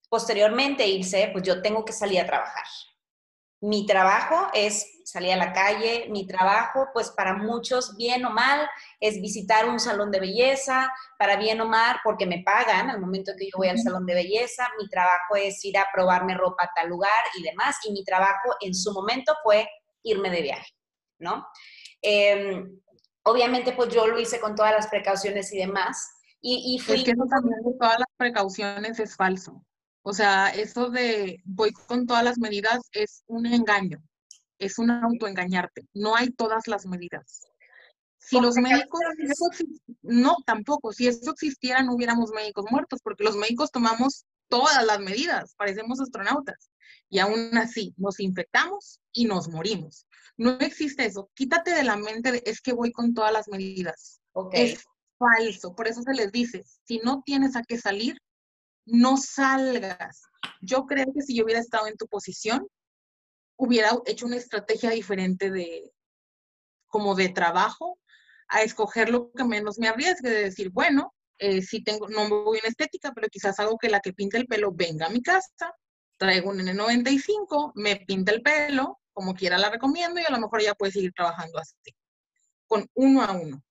[0.08, 2.64] Posteriormente irse, pues yo tengo que salir a trabajar.
[3.60, 8.68] Mi trabajo es salir a la calle, mi trabajo, pues para muchos, bien o mal,
[9.00, 13.32] es visitar un salón de belleza, para bien o mal, porque me pagan al momento
[13.36, 16.70] que yo voy al salón de belleza, mi trabajo es ir a probarme ropa a
[16.74, 19.68] tal lugar y demás, y mi trabajo en su momento fue
[20.02, 20.72] irme de viaje,
[21.18, 21.48] ¿no?
[22.02, 22.64] Eh,
[23.22, 26.10] obviamente pues yo lo hice con todas las precauciones y demás.
[26.40, 26.96] Y, y fui...
[26.96, 29.64] Es que eso también de todas las precauciones es falso.
[30.08, 34.02] O sea, eso de voy con todas las medidas es un engaño,
[34.58, 35.86] es un autoengañarte.
[35.92, 37.42] No hay todas las medidas.
[38.16, 39.02] Si los médicos,
[40.00, 44.98] no, tampoco, si eso existiera no hubiéramos médicos muertos, porque los médicos tomamos todas las
[44.98, 46.70] medidas, parecemos astronautas,
[47.10, 50.06] y aún así nos infectamos y nos morimos.
[50.38, 51.28] No existe eso.
[51.34, 54.22] Quítate de la mente de es que voy con todas las medidas.
[54.52, 54.84] Es
[55.18, 55.74] falso.
[55.74, 58.16] Por eso se les dice, si no tienes a qué salir,
[58.88, 60.22] no salgas.
[60.60, 62.66] Yo creo que si yo hubiera estado en tu posición,
[63.56, 65.92] hubiera hecho una estrategia diferente de
[66.86, 67.98] como de trabajo
[68.48, 72.58] a escoger lo que menos me arriesgue, de decir, bueno, eh, si tengo, no voy
[72.58, 75.74] en estética, pero quizás hago que la que pinta el pelo venga a mi casa,
[76.16, 80.60] traigo un N95, me pinta el pelo, como quiera la recomiendo y a lo mejor
[80.60, 81.76] ella puede seguir trabajando así,
[82.66, 83.62] con uno a uno.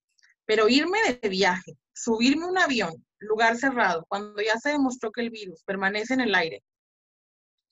[0.45, 5.29] Pero irme de viaje, subirme un avión, lugar cerrado, cuando ya se demostró que el
[5.29, 6.63] virus permanece en el aire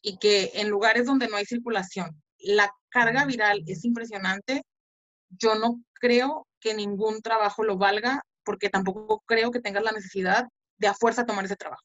[0.01, 4.63] y que en lugares donde no hay circulación, la carga viral es impresionante,
[5.29, 10.45] yo no creo que ningún trabajo lo valga porque tampoco creo que tengas la necesidad
[10.77, 11.83] de a fuerza tomar ese trabajo.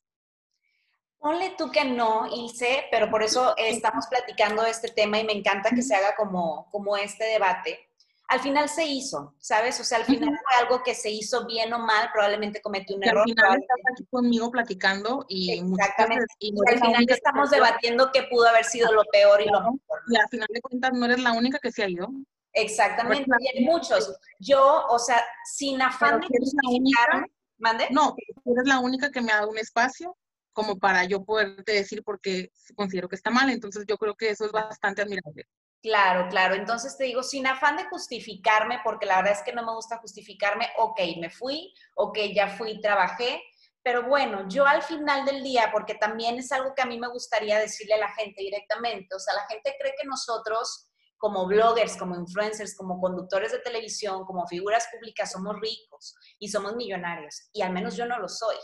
[1.18, 5.70] Ponle tú que no, Ilse, pero por eso estamos platicando este tema y me encanta
[5.70, 7.89] que se haga como, como este debate.
[8.30, 9.80] Al final se hizo, ¿sabes?
[9.80, 13.02] O sea, al final fue algo que se hizo bien o mal, probablemente cometió un
[13.02, 13.22] error.
[13.22, 16.26] Al final estás aquí conmigo platicando y Exactamente.
[16.38, 19.80] y al final estamos debatiendo qué pudo haber sido lo peor y lo mejor.
[20.06, 22.08] Y al final de cuentas no eres la única que se ha ido.
[22.52, 24.16] Exactamente, y hay muchos.
[24.38, 27.26] Yo, o sea, sin afán de justificar,
[27.58, 27.88] ¿mande?
[27.90, 28.14] No,
[28.44, 30.16] eres la única que me ha dado un espacio
[30.52, 33.50] como para yo poderte decir por qué considero que está mal.
[33.50, 35.46] Entonces yo creo que eso es bastante admirable.
[35.82, 36.54] Claro, claro.
[36.54, 39.98] Entonces te digo, sin afán de justificarme, porque la verdad es que no me gusta
[39.98, 43.42] justificarme, ok, me fui, ok, ya fui, trabajé,
[43.82, 47.08] pero bueno, yo al final del día, porque también es algo que a mí me
[47.08, 51.98] gustaría decirle a la gente directamente, o sea, la gente cree que nosotros como bloggers,
[51.98, 57.50] como influencers, como conductores de televisión, como figuras públicas, somos ricos y somos millonarios.
[57.52, 58.56] Y al menos yo no lo soy.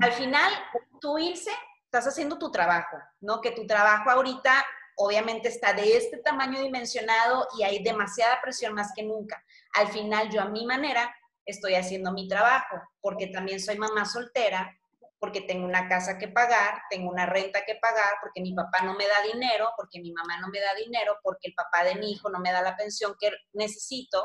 [0.00, 0.50] Al final,
[0.98, 1.50] tú, irse,
[1.84, 3.42] estás haciendo tu trabajo, ¿no?
[3.42, 4.64] Que tu trabajo ahorita
[4.96, 9.44] obviamente está de este tamaño dimensionado y hay demasiada presión más que nunca.
[9.74, 14.78] Al final, yo a mi manera estoy haciendo mi trabajo, porque también soy mamá soltera,
[15.18, 18.94] porque tengo una casa que pagar, tengo una renta que pagar, porque mi papá no
[18.94, 22.12] me da dinero, porque mi mamá no me da dinero, porque el papá de mi
[22.12, 24.24] hijo no me da la pensión que necesito,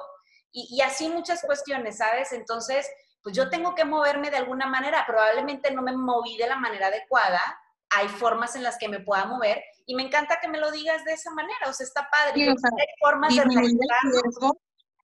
[0.51, 2.32] y, así muchas cuestiones, ¿sabes?
[2.32, 2.89] Entonces,
[3.21, 6.88] pues yo tengo que moverme de alguna manera, probablemente no me moví de la manera
[6.88, 7.39] adecuada,
[7.89, 11.06] hay formas en las que me pueda mover, y me encanta que me lo digas
[11.06, 12.56] de esa manera, o sea, está padre, hay
[13.00, 13.41] formas de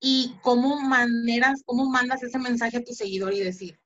[0.06, 3.80] y cómo maneras, cómo mandas ese mensaje a tu seguidor y decir,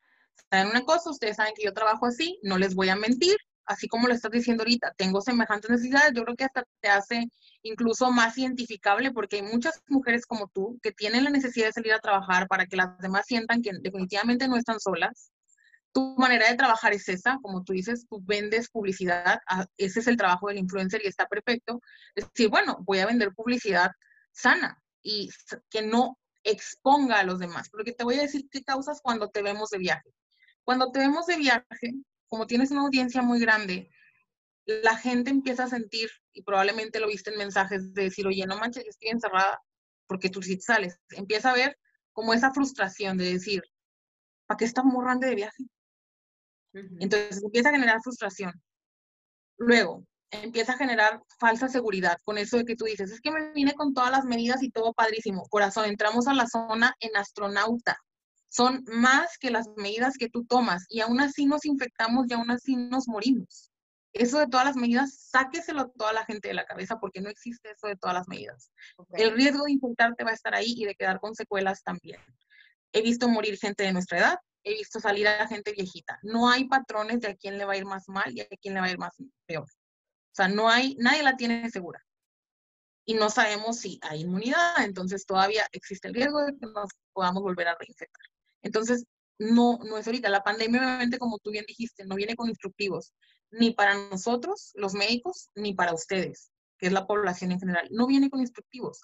[0.49, 3.87] saben una cosa, ustedes saben que yo trabajo así, no les voy a mentir, así
[3.87, 7.29] como lo estás diciendo ahorita, tengo semejantes necesidades, yo creo que hasta te hace
[7.61, 11.93] incluso más identificable porque hay muchas mujeres como tú que tienen la necesidad de salir
[11.93, 15.31] a trabajar para que las demás sientan que definitivamente no están solas.
[15.93, 19.39] Tu manera de trabajar es esa, como tú dices, tú vendes publicidad,
[19.77, 21.81] ese es el trabajo del influencer y está perfecto.
[22.15, 23.91] Es decir, bueno, voy a vender publicidad
[24.31, 25.29] sana y
[25.69, 29.41] que no exponga a los demás, porque te voy a decir qué causas cuando te
[29.41, 30.13] vemos de viaje.
[30.63, 31.93] Cuando te vemos de viaje,
[32.27, 33.89] como tienes una audiencia muy grande,
[34.65, 38.57] la gente empieza a sentir, y probablemente lo viste en mensajes de decir, oye, no
[38.57, 39.61] manches, estoy encerrada
[40.07, 40.99] porque tú sí sales.
[41.11, 41.77] Empieza a ver
[42.11, 43.63] como esa frustración de decir,
[44.45, 45.63] ¿para qué estás morrando de viaje?
[46.99, 48.53] Entonces empieza a generar frustración.
[49.57, 53.51] Luego, empieza a generar falsa seguridad con eso de que tú dices, es que me
[53.53, 55.43] vine con todas las medidas y todo padrísimo.
[55.49, 57.97] Corazón, entramos a la zona en astronauta
[58.49, 62.49] son más que las medidas que tú tomas y aún así nos infectamos y aún
[62.49, 63.71] así nos morimos.
[64.13, 67.29] Eso de todas las medidas, sáqueselo a toda la gente de la cabeza porque no
[67.29, 68.71] existe eso de todas las medidas.
[69.13, 72.19] El riesgo de infectarte va a estar ahí y de quedar con secuelas también.
[72.93, 76.19] He visto morir gente de nuestra edad, he visto salir a gente viejita.
[76.23, 78.73] No hay patrones de a quién le va a ir más mal y a quién
[78.73, 79.63] le va a ir más peor.
[79.65, 82.03] O sea, no hay, nadie la tiene segura.
[83.05, 87.41] Y no sabemos si hay inmunidad, entonces todavía existe el riesgo de que nos podamos
[87.41, 88.25] volver a reinfectar.
[88.61, 89.05] Entonces,
[89.39, 90.29] no, no es ahorita.
[90.29, 93.13] La pandemia, obviamente, como tú bien dijiste, no viene con instructivos,
[93.51, 97.87] ni para nosotros, los médicos, ni para ustedes, que es la población en general.
[97.91, 99.01] No viene con instructivos.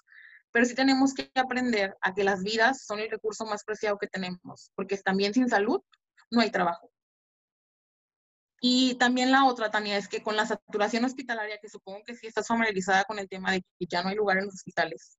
[0.54, 4.06] Pero sí tenemos que aprender a que las vidas son el recurso más preciado que
[4.06, 5.80] tenemos, porque también sin salud
[6.30, 6.92] no hay trabajo.
[8.60, 12.28] Y también la otra, Tania, es que con la saturación hospitalaria, que supongo que sí
[12.28, 15.18] estás familiarizada con el tema de que ya no hay lugar en los hospitales,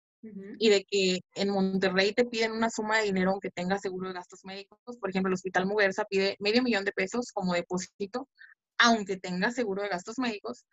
[0.58, 4.14] y de que en Monterrey te piden una suma de dinero aunque tengas seguro de
[4.14, 4.80] gastos médicos.
[5.00, 8.30] Por ejemplo, el Hospital Muguerza pide medio millón de pesos como depósito,
[8.78, 10.66] aunque tengas seguro de gastos médicos,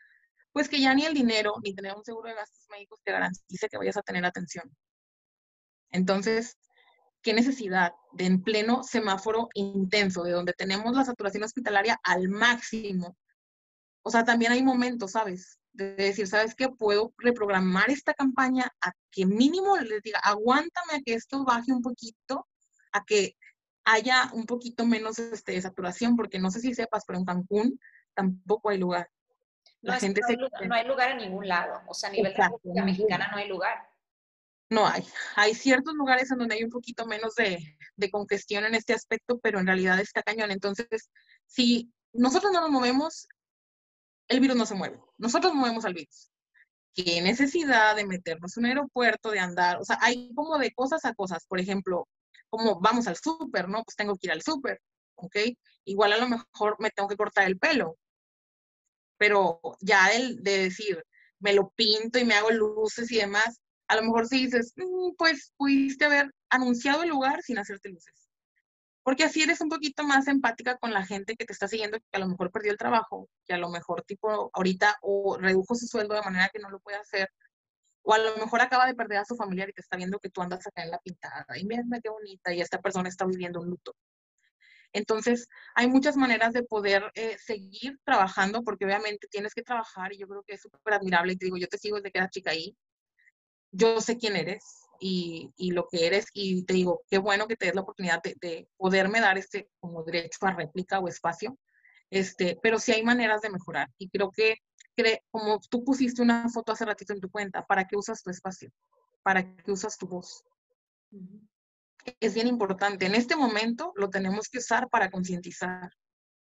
[0.53, 3.69] pues que ya ni el dinero ni tener un seguro de gastos médicos te garantice
[3.69, 4.71] que vayas a tener atención.
[5.91, 6.59] Entonces,
[7.23, 13.17] ¿qué necesidad de en pleno semáforo intenso, de donde tenemos la saturación hospitalaria al máximo?
[14.03, 15.59] O sea, también hay momentos, ¿sabes?
[15.73, 16.69] De decir, ¿sabes qué?
[16.69, 21.83] Puedo reprogramar esta campaña a que mínimo les diga, aguántame a que esto baje un
[21.83, 22.47] poquito,
[22.93, 23.37] a que
[23.85, 27.81] haya un poquito menos este, de saturación, porque no sé si sepas, pero en Cancún
[28.15, 29.09] tampoco hay lugar.
[29.83, 31.83] La no, gente no, hay lugar, no hay lugar en ningún lado.
[31.87, 33.88] O sea, a nivel de República Mexicana no hay lugar.
[34.71, 35.05] No hay.
[35.37, 39.38] Hay ciertos lugares en donde hay un poquito menos de, de congestión en este aspecto,
[39.40, 40.51] pero en realidad está cañón.
[40.51, 41.11] Entonces,
[41.47, 43.29] si nosotros no nos movemos,
[44.29, 45.01] el virus no se mueve.
[45.18, 46.31] Nosotros movemos al virus.
[46.95, 49.79] ¿Qué necesidad de meternos en un aeropuerto, de andar?
[49.79, 51.45] O sea, hay como de cosas a cosas.
[51.47, 52.09] Por ejemplo,
[52.49, 53.83] como vamos al súper, ¿no?
[53.83, 54.81] Pues tengo que ir al súper,
[55.16, 55.37] ¿ok?
[55.85, 57.97] Igual a lo mejor me tengo que cortar el pelo,
[59.22, 61.00] pero ya el de decir,
[61.38, 65.14] me lo pinto y me hago luces y demás, a lo mejor si dices, mm,
[65.16, 68.28] pues pudiste haber anunciado el lugar sin hacerte luces.
[69.04, 72.16] Porque así eres un poquito más empática con la gente que te está siguiendo, que
[72.16, 75.87] a lo mejor perdió el trabajo, que a lo mejor tipo ahorita o redujo su
[75.87, 77.28] sueldo de manera que no lo puede hacer,
[78.02, 80.30] o a lo mejor acaba de perder a su familiar y te está viendo que
[80.30, 83.61] tú andas acá en la pintada y mira qué bonita y esta persona está viviendo
[83.61, 83.94] un luto.
[84.92, 90.18] Entonces, hay muchas maneras de poder eh, seguir trabajando porque obviamente tienes que trabajar y
[90.18, 92.31] yo creo que es súper admirable y te digo, yo te sigo desde que era
[92.31, 92.76] chica ahí,
[93.70, 94.62] yo sé quién eres
[95.00, 98.22] y, y, lo que eres y te digo, qué bueno que te des la oportunidad
[98.22, 101.59] de, de poderme dar este como derecho a réplica o espacio,
[102.11, 104.59] este, pero sí hay maneras de mejorar y creo que
[105.31, 108.70] como tú pusiste una foto hace ratito en tu cuenta, ¿para qué usas tu espacio?
[109.22, 110.44] ¿Para qué usas tu voz?
[112.21, 113.07] Es bien importante.
[113.07, 115.91] En este momento lo tenemos que usar para concientizar,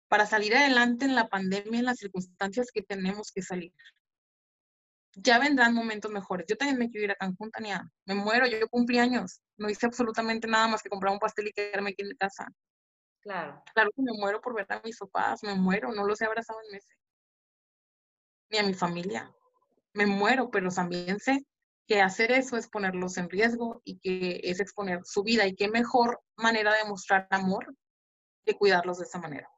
[0.07, 3.73] para salir adelante en la pandemia, en las circunstancias que tenemos que salir.
[5.13, 6.45] Ya vendrán momentos mejores.
[6.47, 7.89] Yo también me quiero ir a Cancún, Tania.
[8.05, 9.39] Me muero, yo, cumplí años.
[9.57, 12.47] No hice absolutamente nada más que comprar un pastel y quedarme aquí en mi casa.
[13.21, 13.63] Claro.
[13.73, 16.59] Claro que me muero por ver a mis papás, me muero, no los he abrazado
[16.65, 16.95] en meses
[18.49, 19.31] ni a mi familia.
[19.93, 21.45] Me muero, pero también sé
[21.87, 25.67] que hacer eso es ponerlos en riesgo y que es exponer su vida y qué
[25.69, 27.75] mejor manera de mostrar amor
[28.45, 29.49] que cuidarlos de esa manera.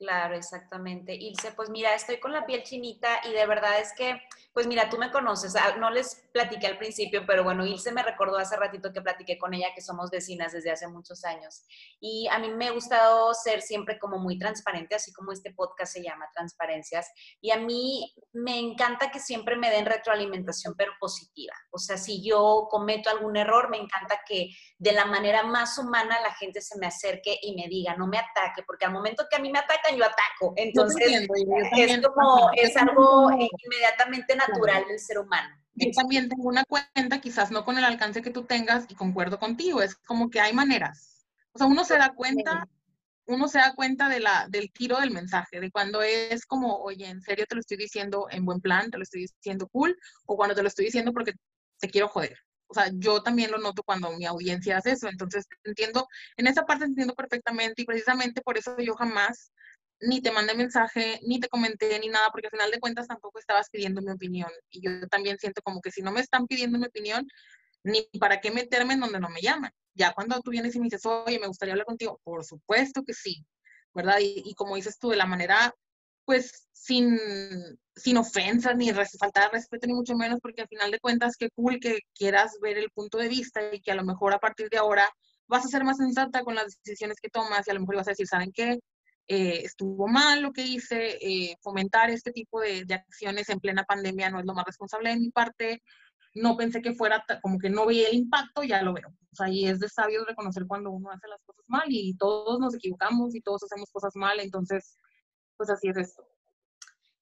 [0.00, 1.14] Claro, exactamente.
[1.14, 4.18] Ilse, pues mira, estoy con la piel chinita y de verdad es que,
[4.54, 8.02] pues mira, tú me conoces, ah, no les platiqué al principio, pero bueno, Ilse me
[8.02, 11.64] recordó hace ratito que platiqué con ella que somos vecinas desde hace muchos años.
[12.00, 15.92] Y a mí me ha gustado ser siempre como muy transparente, así como este podcast
[15.92, 17.12] se llama Transparencias.
[17.42, 21.52] Y a mí me encanta que siempre me den retroalimentación, pero positiva.
[21.72, 26.18] O sea, si yo cometo algún error, me encanta que de la manera más humana
[26.22, 29.36] la gente se me acerque y me diga, no me ataque, porque al momento que
[29.36, 29.58] a mí me
[29.90, 30.54] atacan, yo ataco.
[30.56, 31.28] Entonces,
[31.76, 35.56] es como, es algo inmediatamente natural del ser humano.
[35.74, 39.38] Yo también tengo una cuenta, quizás no con el alcance que tú tengas, y concuerdo
[39.38, 41.26] contigo, es como que hay maneras.
[41.52, 42.68] O sea, uno se da cuenta,
[43.26, 47.06] uno se da cuenta de la, del tiro del mensaje, de cuando es como, oye,
[47.06, 50.36] en serio te lo estoy diciendo en buen plan, te lo estoy diciendo cool, o
[50.36, 51.32] cuando te lo estoy diciendo porque
[51.78, 52.36] te quiero joder.
[52.66, 55.08] O sea, yo también lo noto cuando mi audiencia hace eso.
[55.08, 59.50] Entonces, entiendo, en esa parte entiendo perfectamente y precisamente por eso yo jamás
[60.00, 63.38] ni te mandé mensaje, ni te comenté, ni nada, porque al final de cuentas tampoco
[63.38, 64.50] estabas pidiendo mi opinión.
[64.70, 67.26] Y yo también siento como que si no me están pidiendo mi opinión,
[67.82, 69.72] ni para qué meterme en donde no me llaman.
[69.94, 73.14] Ya cuando tú vienes y me dices, oye, me gustaría hablar contigo, por supuesto que
[73.14, 73.44] sí,
[73.94, 74.18] ¿verdad?
[74.20, 75.74] Y, como dices tú, de la manera,
[76.24, 77.18] pues, sin,
[77.96, 81.50] sin ofensas, ni falta de respeto, ni mucho menos, porque al final de cuentas, qué
[81.50, 84.68] cool que quieras ver el punto de vista y que a lo mejor a partir
[84.70, 85.08] de ahora
[85.48, 88.08] vas a ser más sensata con las decisiones que tomas y a lo mejor vas
[88.08, 88.78] a decir, ¿saben qué?
[89.32, 94.28] Eh, estuvo mal lo que hice, eh, fomentar este tipo de, acciones en plena pandemia
[94.28, 95.84] no es lo más responsable de mi parte,
[96.34, 99.06] no pensé que fuera como que no veía el impacto, ya lo veo.
[99.08, 102.58] O sea, y es de sabio reconocer cuando uno hace las cosas mal y todos
[102.58, 104.98] nos equivocamos y todos hacemos cosas mal, entonces,
[105.56, 106.26] pues así es esto.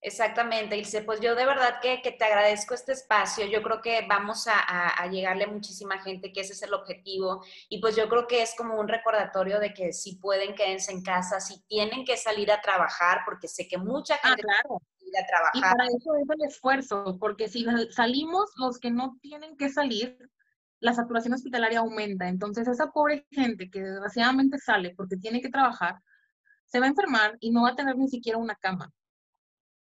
[0.09, 1.03] Exactamente, Ilse.
[1.03, 3.47] Pues yo de verdad que, te agradezco este espacio.
[3.47, 7.45] Yo creo que vamos a, llegarle a muchísima gente, que ese es el objetivo.
[7.69, 11.03] Y pues yo creo que es como un recordatorio de que si pueden, quédense en
[11.03, 14.83] casa, si tienen que salir a trabajar, porque sé que mucha ah, gente ah, claro.
[15.21, 15.53] a trabajar.
[15.55, 20.19] Y para eso es el esfuerzo, porque si salimos los que no tienen que salir,
[20.81, 22.29] la saturación hospitalaria aumenta.
[22.29, 26.01] Entonces esa pobre gente que desgraciadamente sale porque tiene que trabajar,
[26.65, 28.91] se va a enfermar y no va a tener ni siquiera una cama.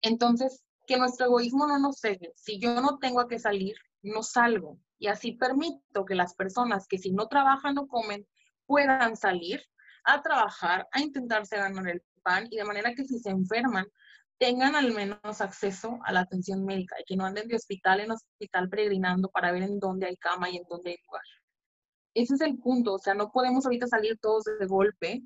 [0.03, 2.32] Entonces, que nuestro egoísmo no nos cegue.
[2.36, 4.78] Si yo no tengo a qué salir, no salgo.
[4.99, 8.26] Y así permito que las personas que si no trabajan o comen
[8.66, 9.62] puedan salir
[10.05, 13.86] a trabajar, a intentarse ganar el pan y de manera que si se enferman
[14.38, 18.12] tengan al menos acceso a la atención médica y que no anden de hospital en
[18.12, 21.24] hospital peregrinando para ver en dónde hay cama y en dónde hay lugar.
[22.14, 25.22] Ese es el punto, o sea, no podemos ahorita salir todos de golpe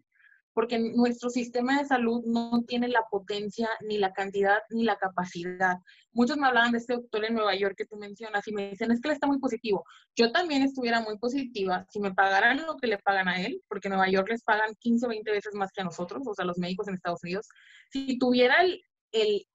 [0.54, 5.78] porque nuestro sistema de salud no tiene la potencia, ni la cantidad, ni la capacidad.
[6.12, 8.90] Muchos me hablaban de este doctor en Nueva York que tú mencionas y me dicen,
[8.90, 9.84] es que él está muy positivo.
[10.14, 13.88] Yo también estuviera muy positiva si me pagaran lo que le pagan a él, porque
[13.88, 16.44] en Nueva York les pagan 15 o 20 veces más que a nosotros, o sea,
[16.44, 17.48] los médicos en Estados Unidos.
[17.90, 18.82] Si tuviera el,
[19.12, 19.46] el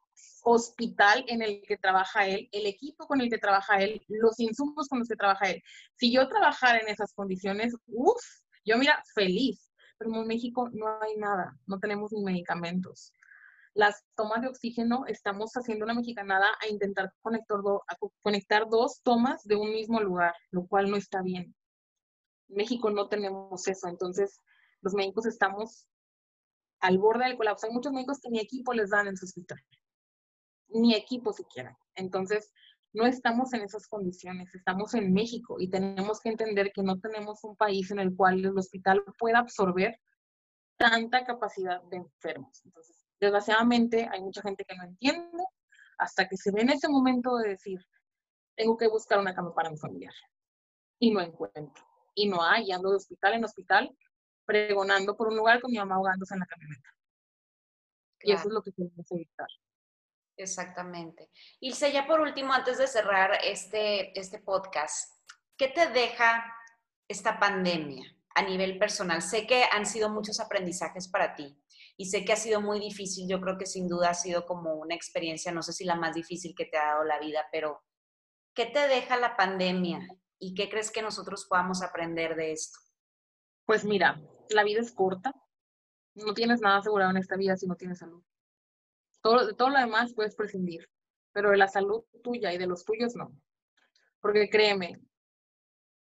[0.43, 4.87] hospital en el que trabaja él, el equipo con el que trabaja él, los insumos
[4.87, 5.61] con los que trabaja él.
[5.95, 8.23] Si yo trabajara en esas condiciones, uff,
[8.65, 9.66] yo mira, feliz
[9.97, 13.13] pero en México no hay nada, no tenemos ni medicamentos.
[13.73, 17.59] Las tomas de oxígeno, estamos haciendo una mexicanada a intentar conectar,
[18.21, 21.55] conectar dos tomas de un mismo lugar, lo cual no está bien.
[22.49, 24.41] En México no tenemos eso, entonces
[24.81, 25.87] los médicos estamos
[26.79, 27.67] al borde del colapso.
[27.67, 29.59] Hay muchos médicos que ni equipo les dan en su hospital,
[30.69, 31.77] ni equipo siquiera.
[31.95, 32.53] Entonces,
[32.97, 37.43] no estamos en esas condiciones, estamos en México y tenemos que entender que no tenemos
[37.43, 39.99] un país en el cual el hospital pueda absorber
[40.77, 42.59] tanta capacidad de enfermos.
[42.65, 45.43] Entonces, desgraciadamente hay mucha gente que no entiende
[45.99, 47.79] hasta que se ve en ese momento de decir,
[48.55, 50.13] tengo que buscar una cama para mi familiar
[50.99, 51.85] y no encuentro.
[52.15, 53.95] Y no hay, ando de hospital en hospital
[54.45, 56.89] pregonando por un lugar con mi mamá ahogándose en la camioneta.
[58.21, 59.47] Y eso es lo que queremos evitar.
[60.37, 61.31] Exactamente.
[61.59, 65.11] Ilse, ya por último, antes de cerrar este, este podcast,
[65.57, 66.45] ¿qué te deja
[67.07, 69.23] esta pandemia a nivel personal?
[69.23, 71.59] Sé que han sido muchos aprendizajes para ti
[71.97, 73.27] y sé que ha sido muy difícil.
[73.27, 76.13] Yo creo que sin duda ha sido como una experiencia, no sé si la más
[76.13, 77.81] difícil que te ha dado la vida, pero
[78.53, 80.07] ¿qué te deja la pandemia
[80.39, 82.79] y qué crees que nosotros podamos aprender de esto?
[83.65, 85.33] Pues mira, la vida es corta.
[86.13, 88.23] No tienes nada asegurado en esta vida si no tienes salud.
[89.27, 90.87] Todo, de todo lo demás puedes prescindir,
[91.33, 93.29] pero de la salud tuya y de los tuyos no.
[94.21, 95.01] Porque créeme,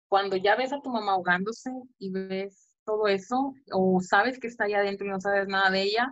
[0.08, 4.64] cuando ya ves a tu mamá ahogándose y ves todo eso, o sabes que está
[4.64, 6.10] ahí adentro y no sabes nada de ella,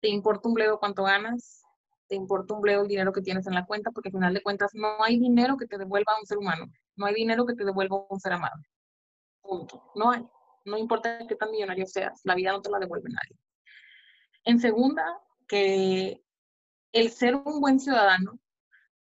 [0.00, 1.62] te importa un bledo cuánto ganas,
[2.06, 4.42] te importa un bledo el dinero que tienes en la cuenta, porque al final de
[4.42, 7.54] cuentas no hay dinero que te devuelva a un ser humano, no hay dinero que
[7.54, 8.60] te devuelva a un ser amado.
[9.40, 9.90] Punto.
[9.94, 10.22] No hay.
[10.66, 13.38] No importa qué tan millonario seas, la vida no te la devuelve nadie.
[14.44, 16.21] En segunda, que
[16.92, 18.38] el ser un buen ciudadano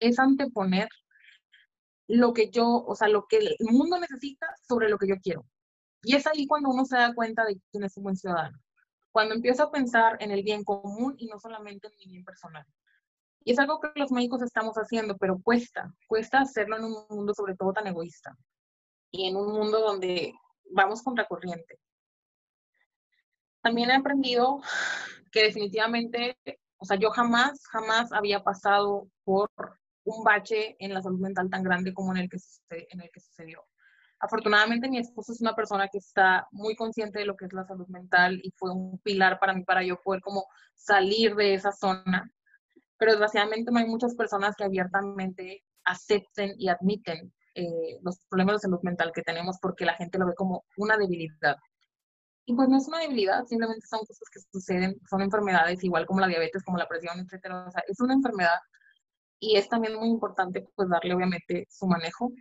[0.00, 0.88] es anteponer
[2.06, 5.46] lo que yo, o sea, lo que el mundo necesita sobre lo que yo quiero.
[6.02, 8.58] Y es ahí cuando uno se da cuenta de quién es un buen ciudadano.
[9.10, 12.66] Cuando empieza a pensar en el bien común y no solamente en mi bien personal.
[13.44, 17.34] Y es algo que los médicos estamos haciendo, pero cuesta, cuesta hacerlo en un mundo
[17.34, 18.36] sobre todo tan egoísta
[19.10, 20.34] y en un mundo donde
[20.70, 21.78] vamos contracorriente.
[23.62, 24.60] También he aprendido
[25.30, 26.38] que definitivamente
[26.78, 29.50] o sea, yo jamás, jamás había pasado por
[30.04, 32.38] un bache en la salud mental tan grande como en el que,
[32.70, 33.64] en el que sucedió.
[34.20, 37.66] Afortunadamente mi esposo es una persona que está muy consciente de lo que es la
[37.66, 41.72] salud mental y fue un pilar para mí para yo poder como salir de esa
[41.72, 42.30] zona.
[42.96, 48.60] Pero desgraciadamente no hay muchas personas que abiertamente acepten y admiten eh, los problemas de
[48.60, 51.56] salud mental que tenemos porque la gente lo ve como una debilidad.
[52.46, 56.20] Y pues no es una debilidad, simplemente son cosas que suceden, son enfermedades, igual como
[56.20, 57.66] la diabetes, como la presión, etcétera.
[57.66, 58.58] O sea, es una enfermedad
[59.38, 62.32] y es también muy importante pues darle obviamente su manejo.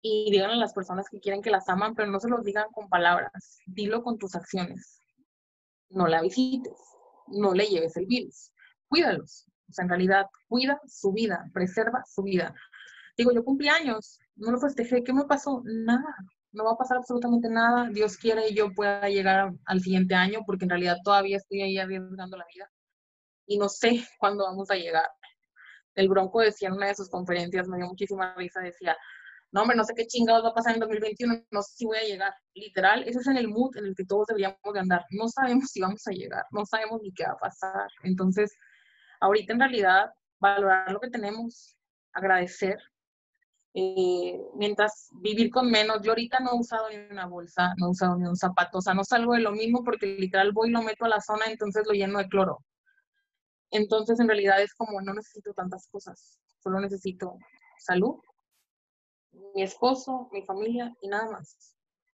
[0.00, 2.66] Y díganle a las personas que quieren que las aman, pero no se los digan
[2.72, 5.00] con palabras, dilo con tus acciones.
[5.90, 6.78] No la visites,
[7.28, 8.50] no le lleves el virus,
[8.88, 9.46] cuídalos.
[9.68, 12.52] O sea, en realidad, cuida su vida, preserva su vida.
[13.16, 15.62] Digo, yo cumplí años, no lo festejé, ¿qué me pasó?
[15.64, 16.16] Nada,
[16.52, 17.88] no va a pasar absolutamente nada.
[17.90, 21.78] Dios quiere y yo pueda llegar al siguiente año, porque en realidad todavía estoy ahí
[21.78, 22.70] arriesgando la vida.
[23.46, 25.08] Y no sé cuándo vamos a llegar.
[25.94, 28.96] El Bronco decía en una de sus conferencias, me dio muchísima risa, decía,
[29.52, 31.98] no, hombre, no sé qué chingados va a pasar en 2021, no sé si voy
[31.98, 32.34] a llegar.
[32.54, 35.04] Literal, ese es en el mood en el que todos deberíamos de andar.
[35.10, 37.88] No sabemos si vamos a llegar, no sabemos ni qué va a pasar.
[38.02, 38.56] Entonces,
[39.20, 41.76] ahorita en realidad, valorar lo que tenemos,
[42.14, 42.78] agradecer,
[43.74, 46.02] eh, mientras vivir con menos.
[46.02, 48.82] Yo ahorita no he usado ni una bolsa, no he usado ni un zapato, o
[48.82, 51.46] sea, no salgo de lo mismo porque literal voy y lo meto a la zona,
[51.46, 52.58] entonces lo lleno de cloro.
[53.70, 57.38] Entonces, en realidad es como no necesito tantas cosas, solo necesito
[57.78, 58.16] salud,
[59.54, 61.74] mi esposo, mi familia y nada más.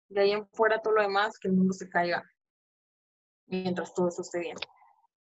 [0.10, 2.24] De ahí en fuera todo lo demás, que el mundo se caiga
[3.48, 4.58] mientras todo eso esté bien.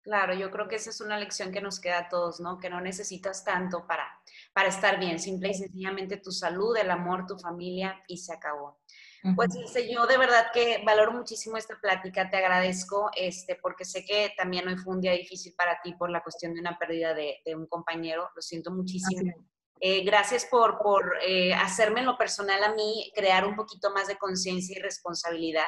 [0.07, 2.59] Claro, yo creo que esa es una lección que nos queda a todos, ¿no?
[2.59, 4.07] Que no necesitas tanto para,
[4.53, 8.79] para estar bien, simple y sencillamente tu salud, el amor, tu familia y se acabó.
[9.35, 14.05] Pues dice, yo de verdad que valoro muchísimo esta plática, te agradezco, este, porque sé
[14.05, 17.13] que también hoy fue un día difícil para ti por la cuestión de una pérdida
[17.13, 19.33] de, un compañero, lo siento muchísimo.
[19.81, 24.07] Eh, gracias por, por eh, hacerme en lo personal a mí crear un poquito más
[24.07, 25.67] de conciencia y responsabilidad.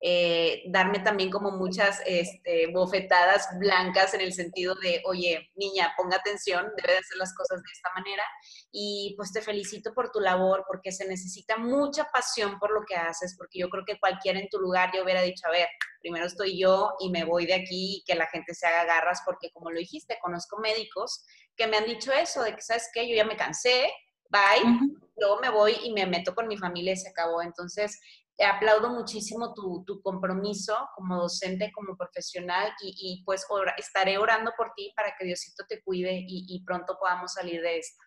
[0.00, 6.16] Eh, darme también como muchas este, bofetadas blancas en el sentido de, oye, niña, ponga
[6.16, 8.22] atención, debe de hacer las cosas de esta manera.
[8.70, 12.96] Y pues te felicito por tu labor, porque se necesita mucha pasión por lo que
[12.96, 15.68] haces, porque yo creo que cualquiera en tu lugar yo hubiera dicho, a ver,
[16.00, 19.22] primero estoy yo y me voy de aquí y que la gente se haga garras,
[19.24, 21.24] porque como lo dijiste, conozco médicos
[21.56, 23.08] que me han dicho eso, de que, ¿sabes qué?
[23.08, 23.90] Yo ya me cansé,
[24.28, 27.40] bye, luego me voy y me meto con mi familia y se acabó.
[27.42, 28.00] Entonces,
[28.42, 33.46] aplaudo muchísimo tu, compromiso como docente, como profesional y, pues
[33.78, 37.78] estaré orando por ti para que Diosito te cuide y, y, pronto podamos salir de
[37.78, 38.02] esto.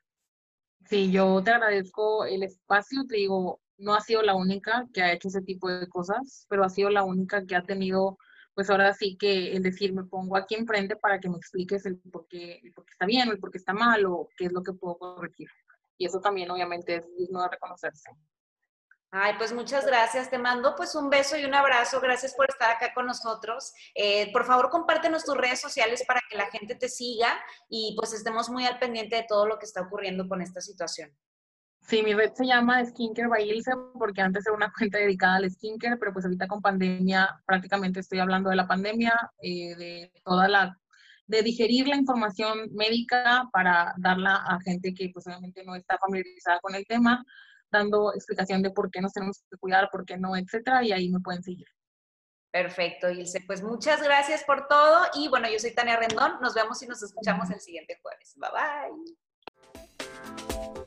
[0.85, 5.13] Sí, yo te agradezco el espacio, te digo, no ha sido la única que ha
[5.13, 8.17] hecho ese tipo de cosas, pero ha sido la única que ha tenido,
[8.53, 11.99] pues ahora sí que el decir, me pongo aquí enfrente para que me expliques el
[11.99, 14.51] por qué, el por qué está bien, el por qué está mal o qué es
[14.51, 15.47] lo que puedo corregir.
[15.97, 18.11] Y eso también obviamente es digno de reconocerse.
[19.11, 20.29] Ay, pues muchas gracias.
[20.29, 22.01] Te mando pues un beso y un abrazo.
[22.01, 23.73] Gracias por estar acá con nosotros.
[23.95, 27.29] Eh, por favor, compártenos tus redes sociales para que la gente te siga
[27.69, 31.15] y pues estemos muy al pendiente de todo lo que está ocurriendo con esta situación.
[31.87, 35.49] Sí, mi red se llama Skincare by Ilse porque antes era una cuenta dedicada al
[35.49, 40.49] skincare, pero pues ahorita con pandemia prácticamente estoy hablando de la pandemia, eh, de toda
[40.49, 40.77] la
[41.27, 46.59] de digerir la información médica para darla a gente que pues obviamente no está familiarizada
[46.61, 47.23] con el tema,
[47.71, 51.09] dando explicación de por qué nos tenemos que cuidar, por qué no, etcétera, y ahí
[51.09, 51.67] me pueden seguir.
[52.51, 53.41] Perfecto, Ilse.
[53.45, 55.05] Pues muchas gracias por todo.
[55.13, 56.39] Y bueno, yo soy Tania Rendón.
[56.41, 58.33] Nos vemos y nos escuchamos el siguiente jueves.
[58.35, 58.49] Bye
[59.85, 60.86] bye.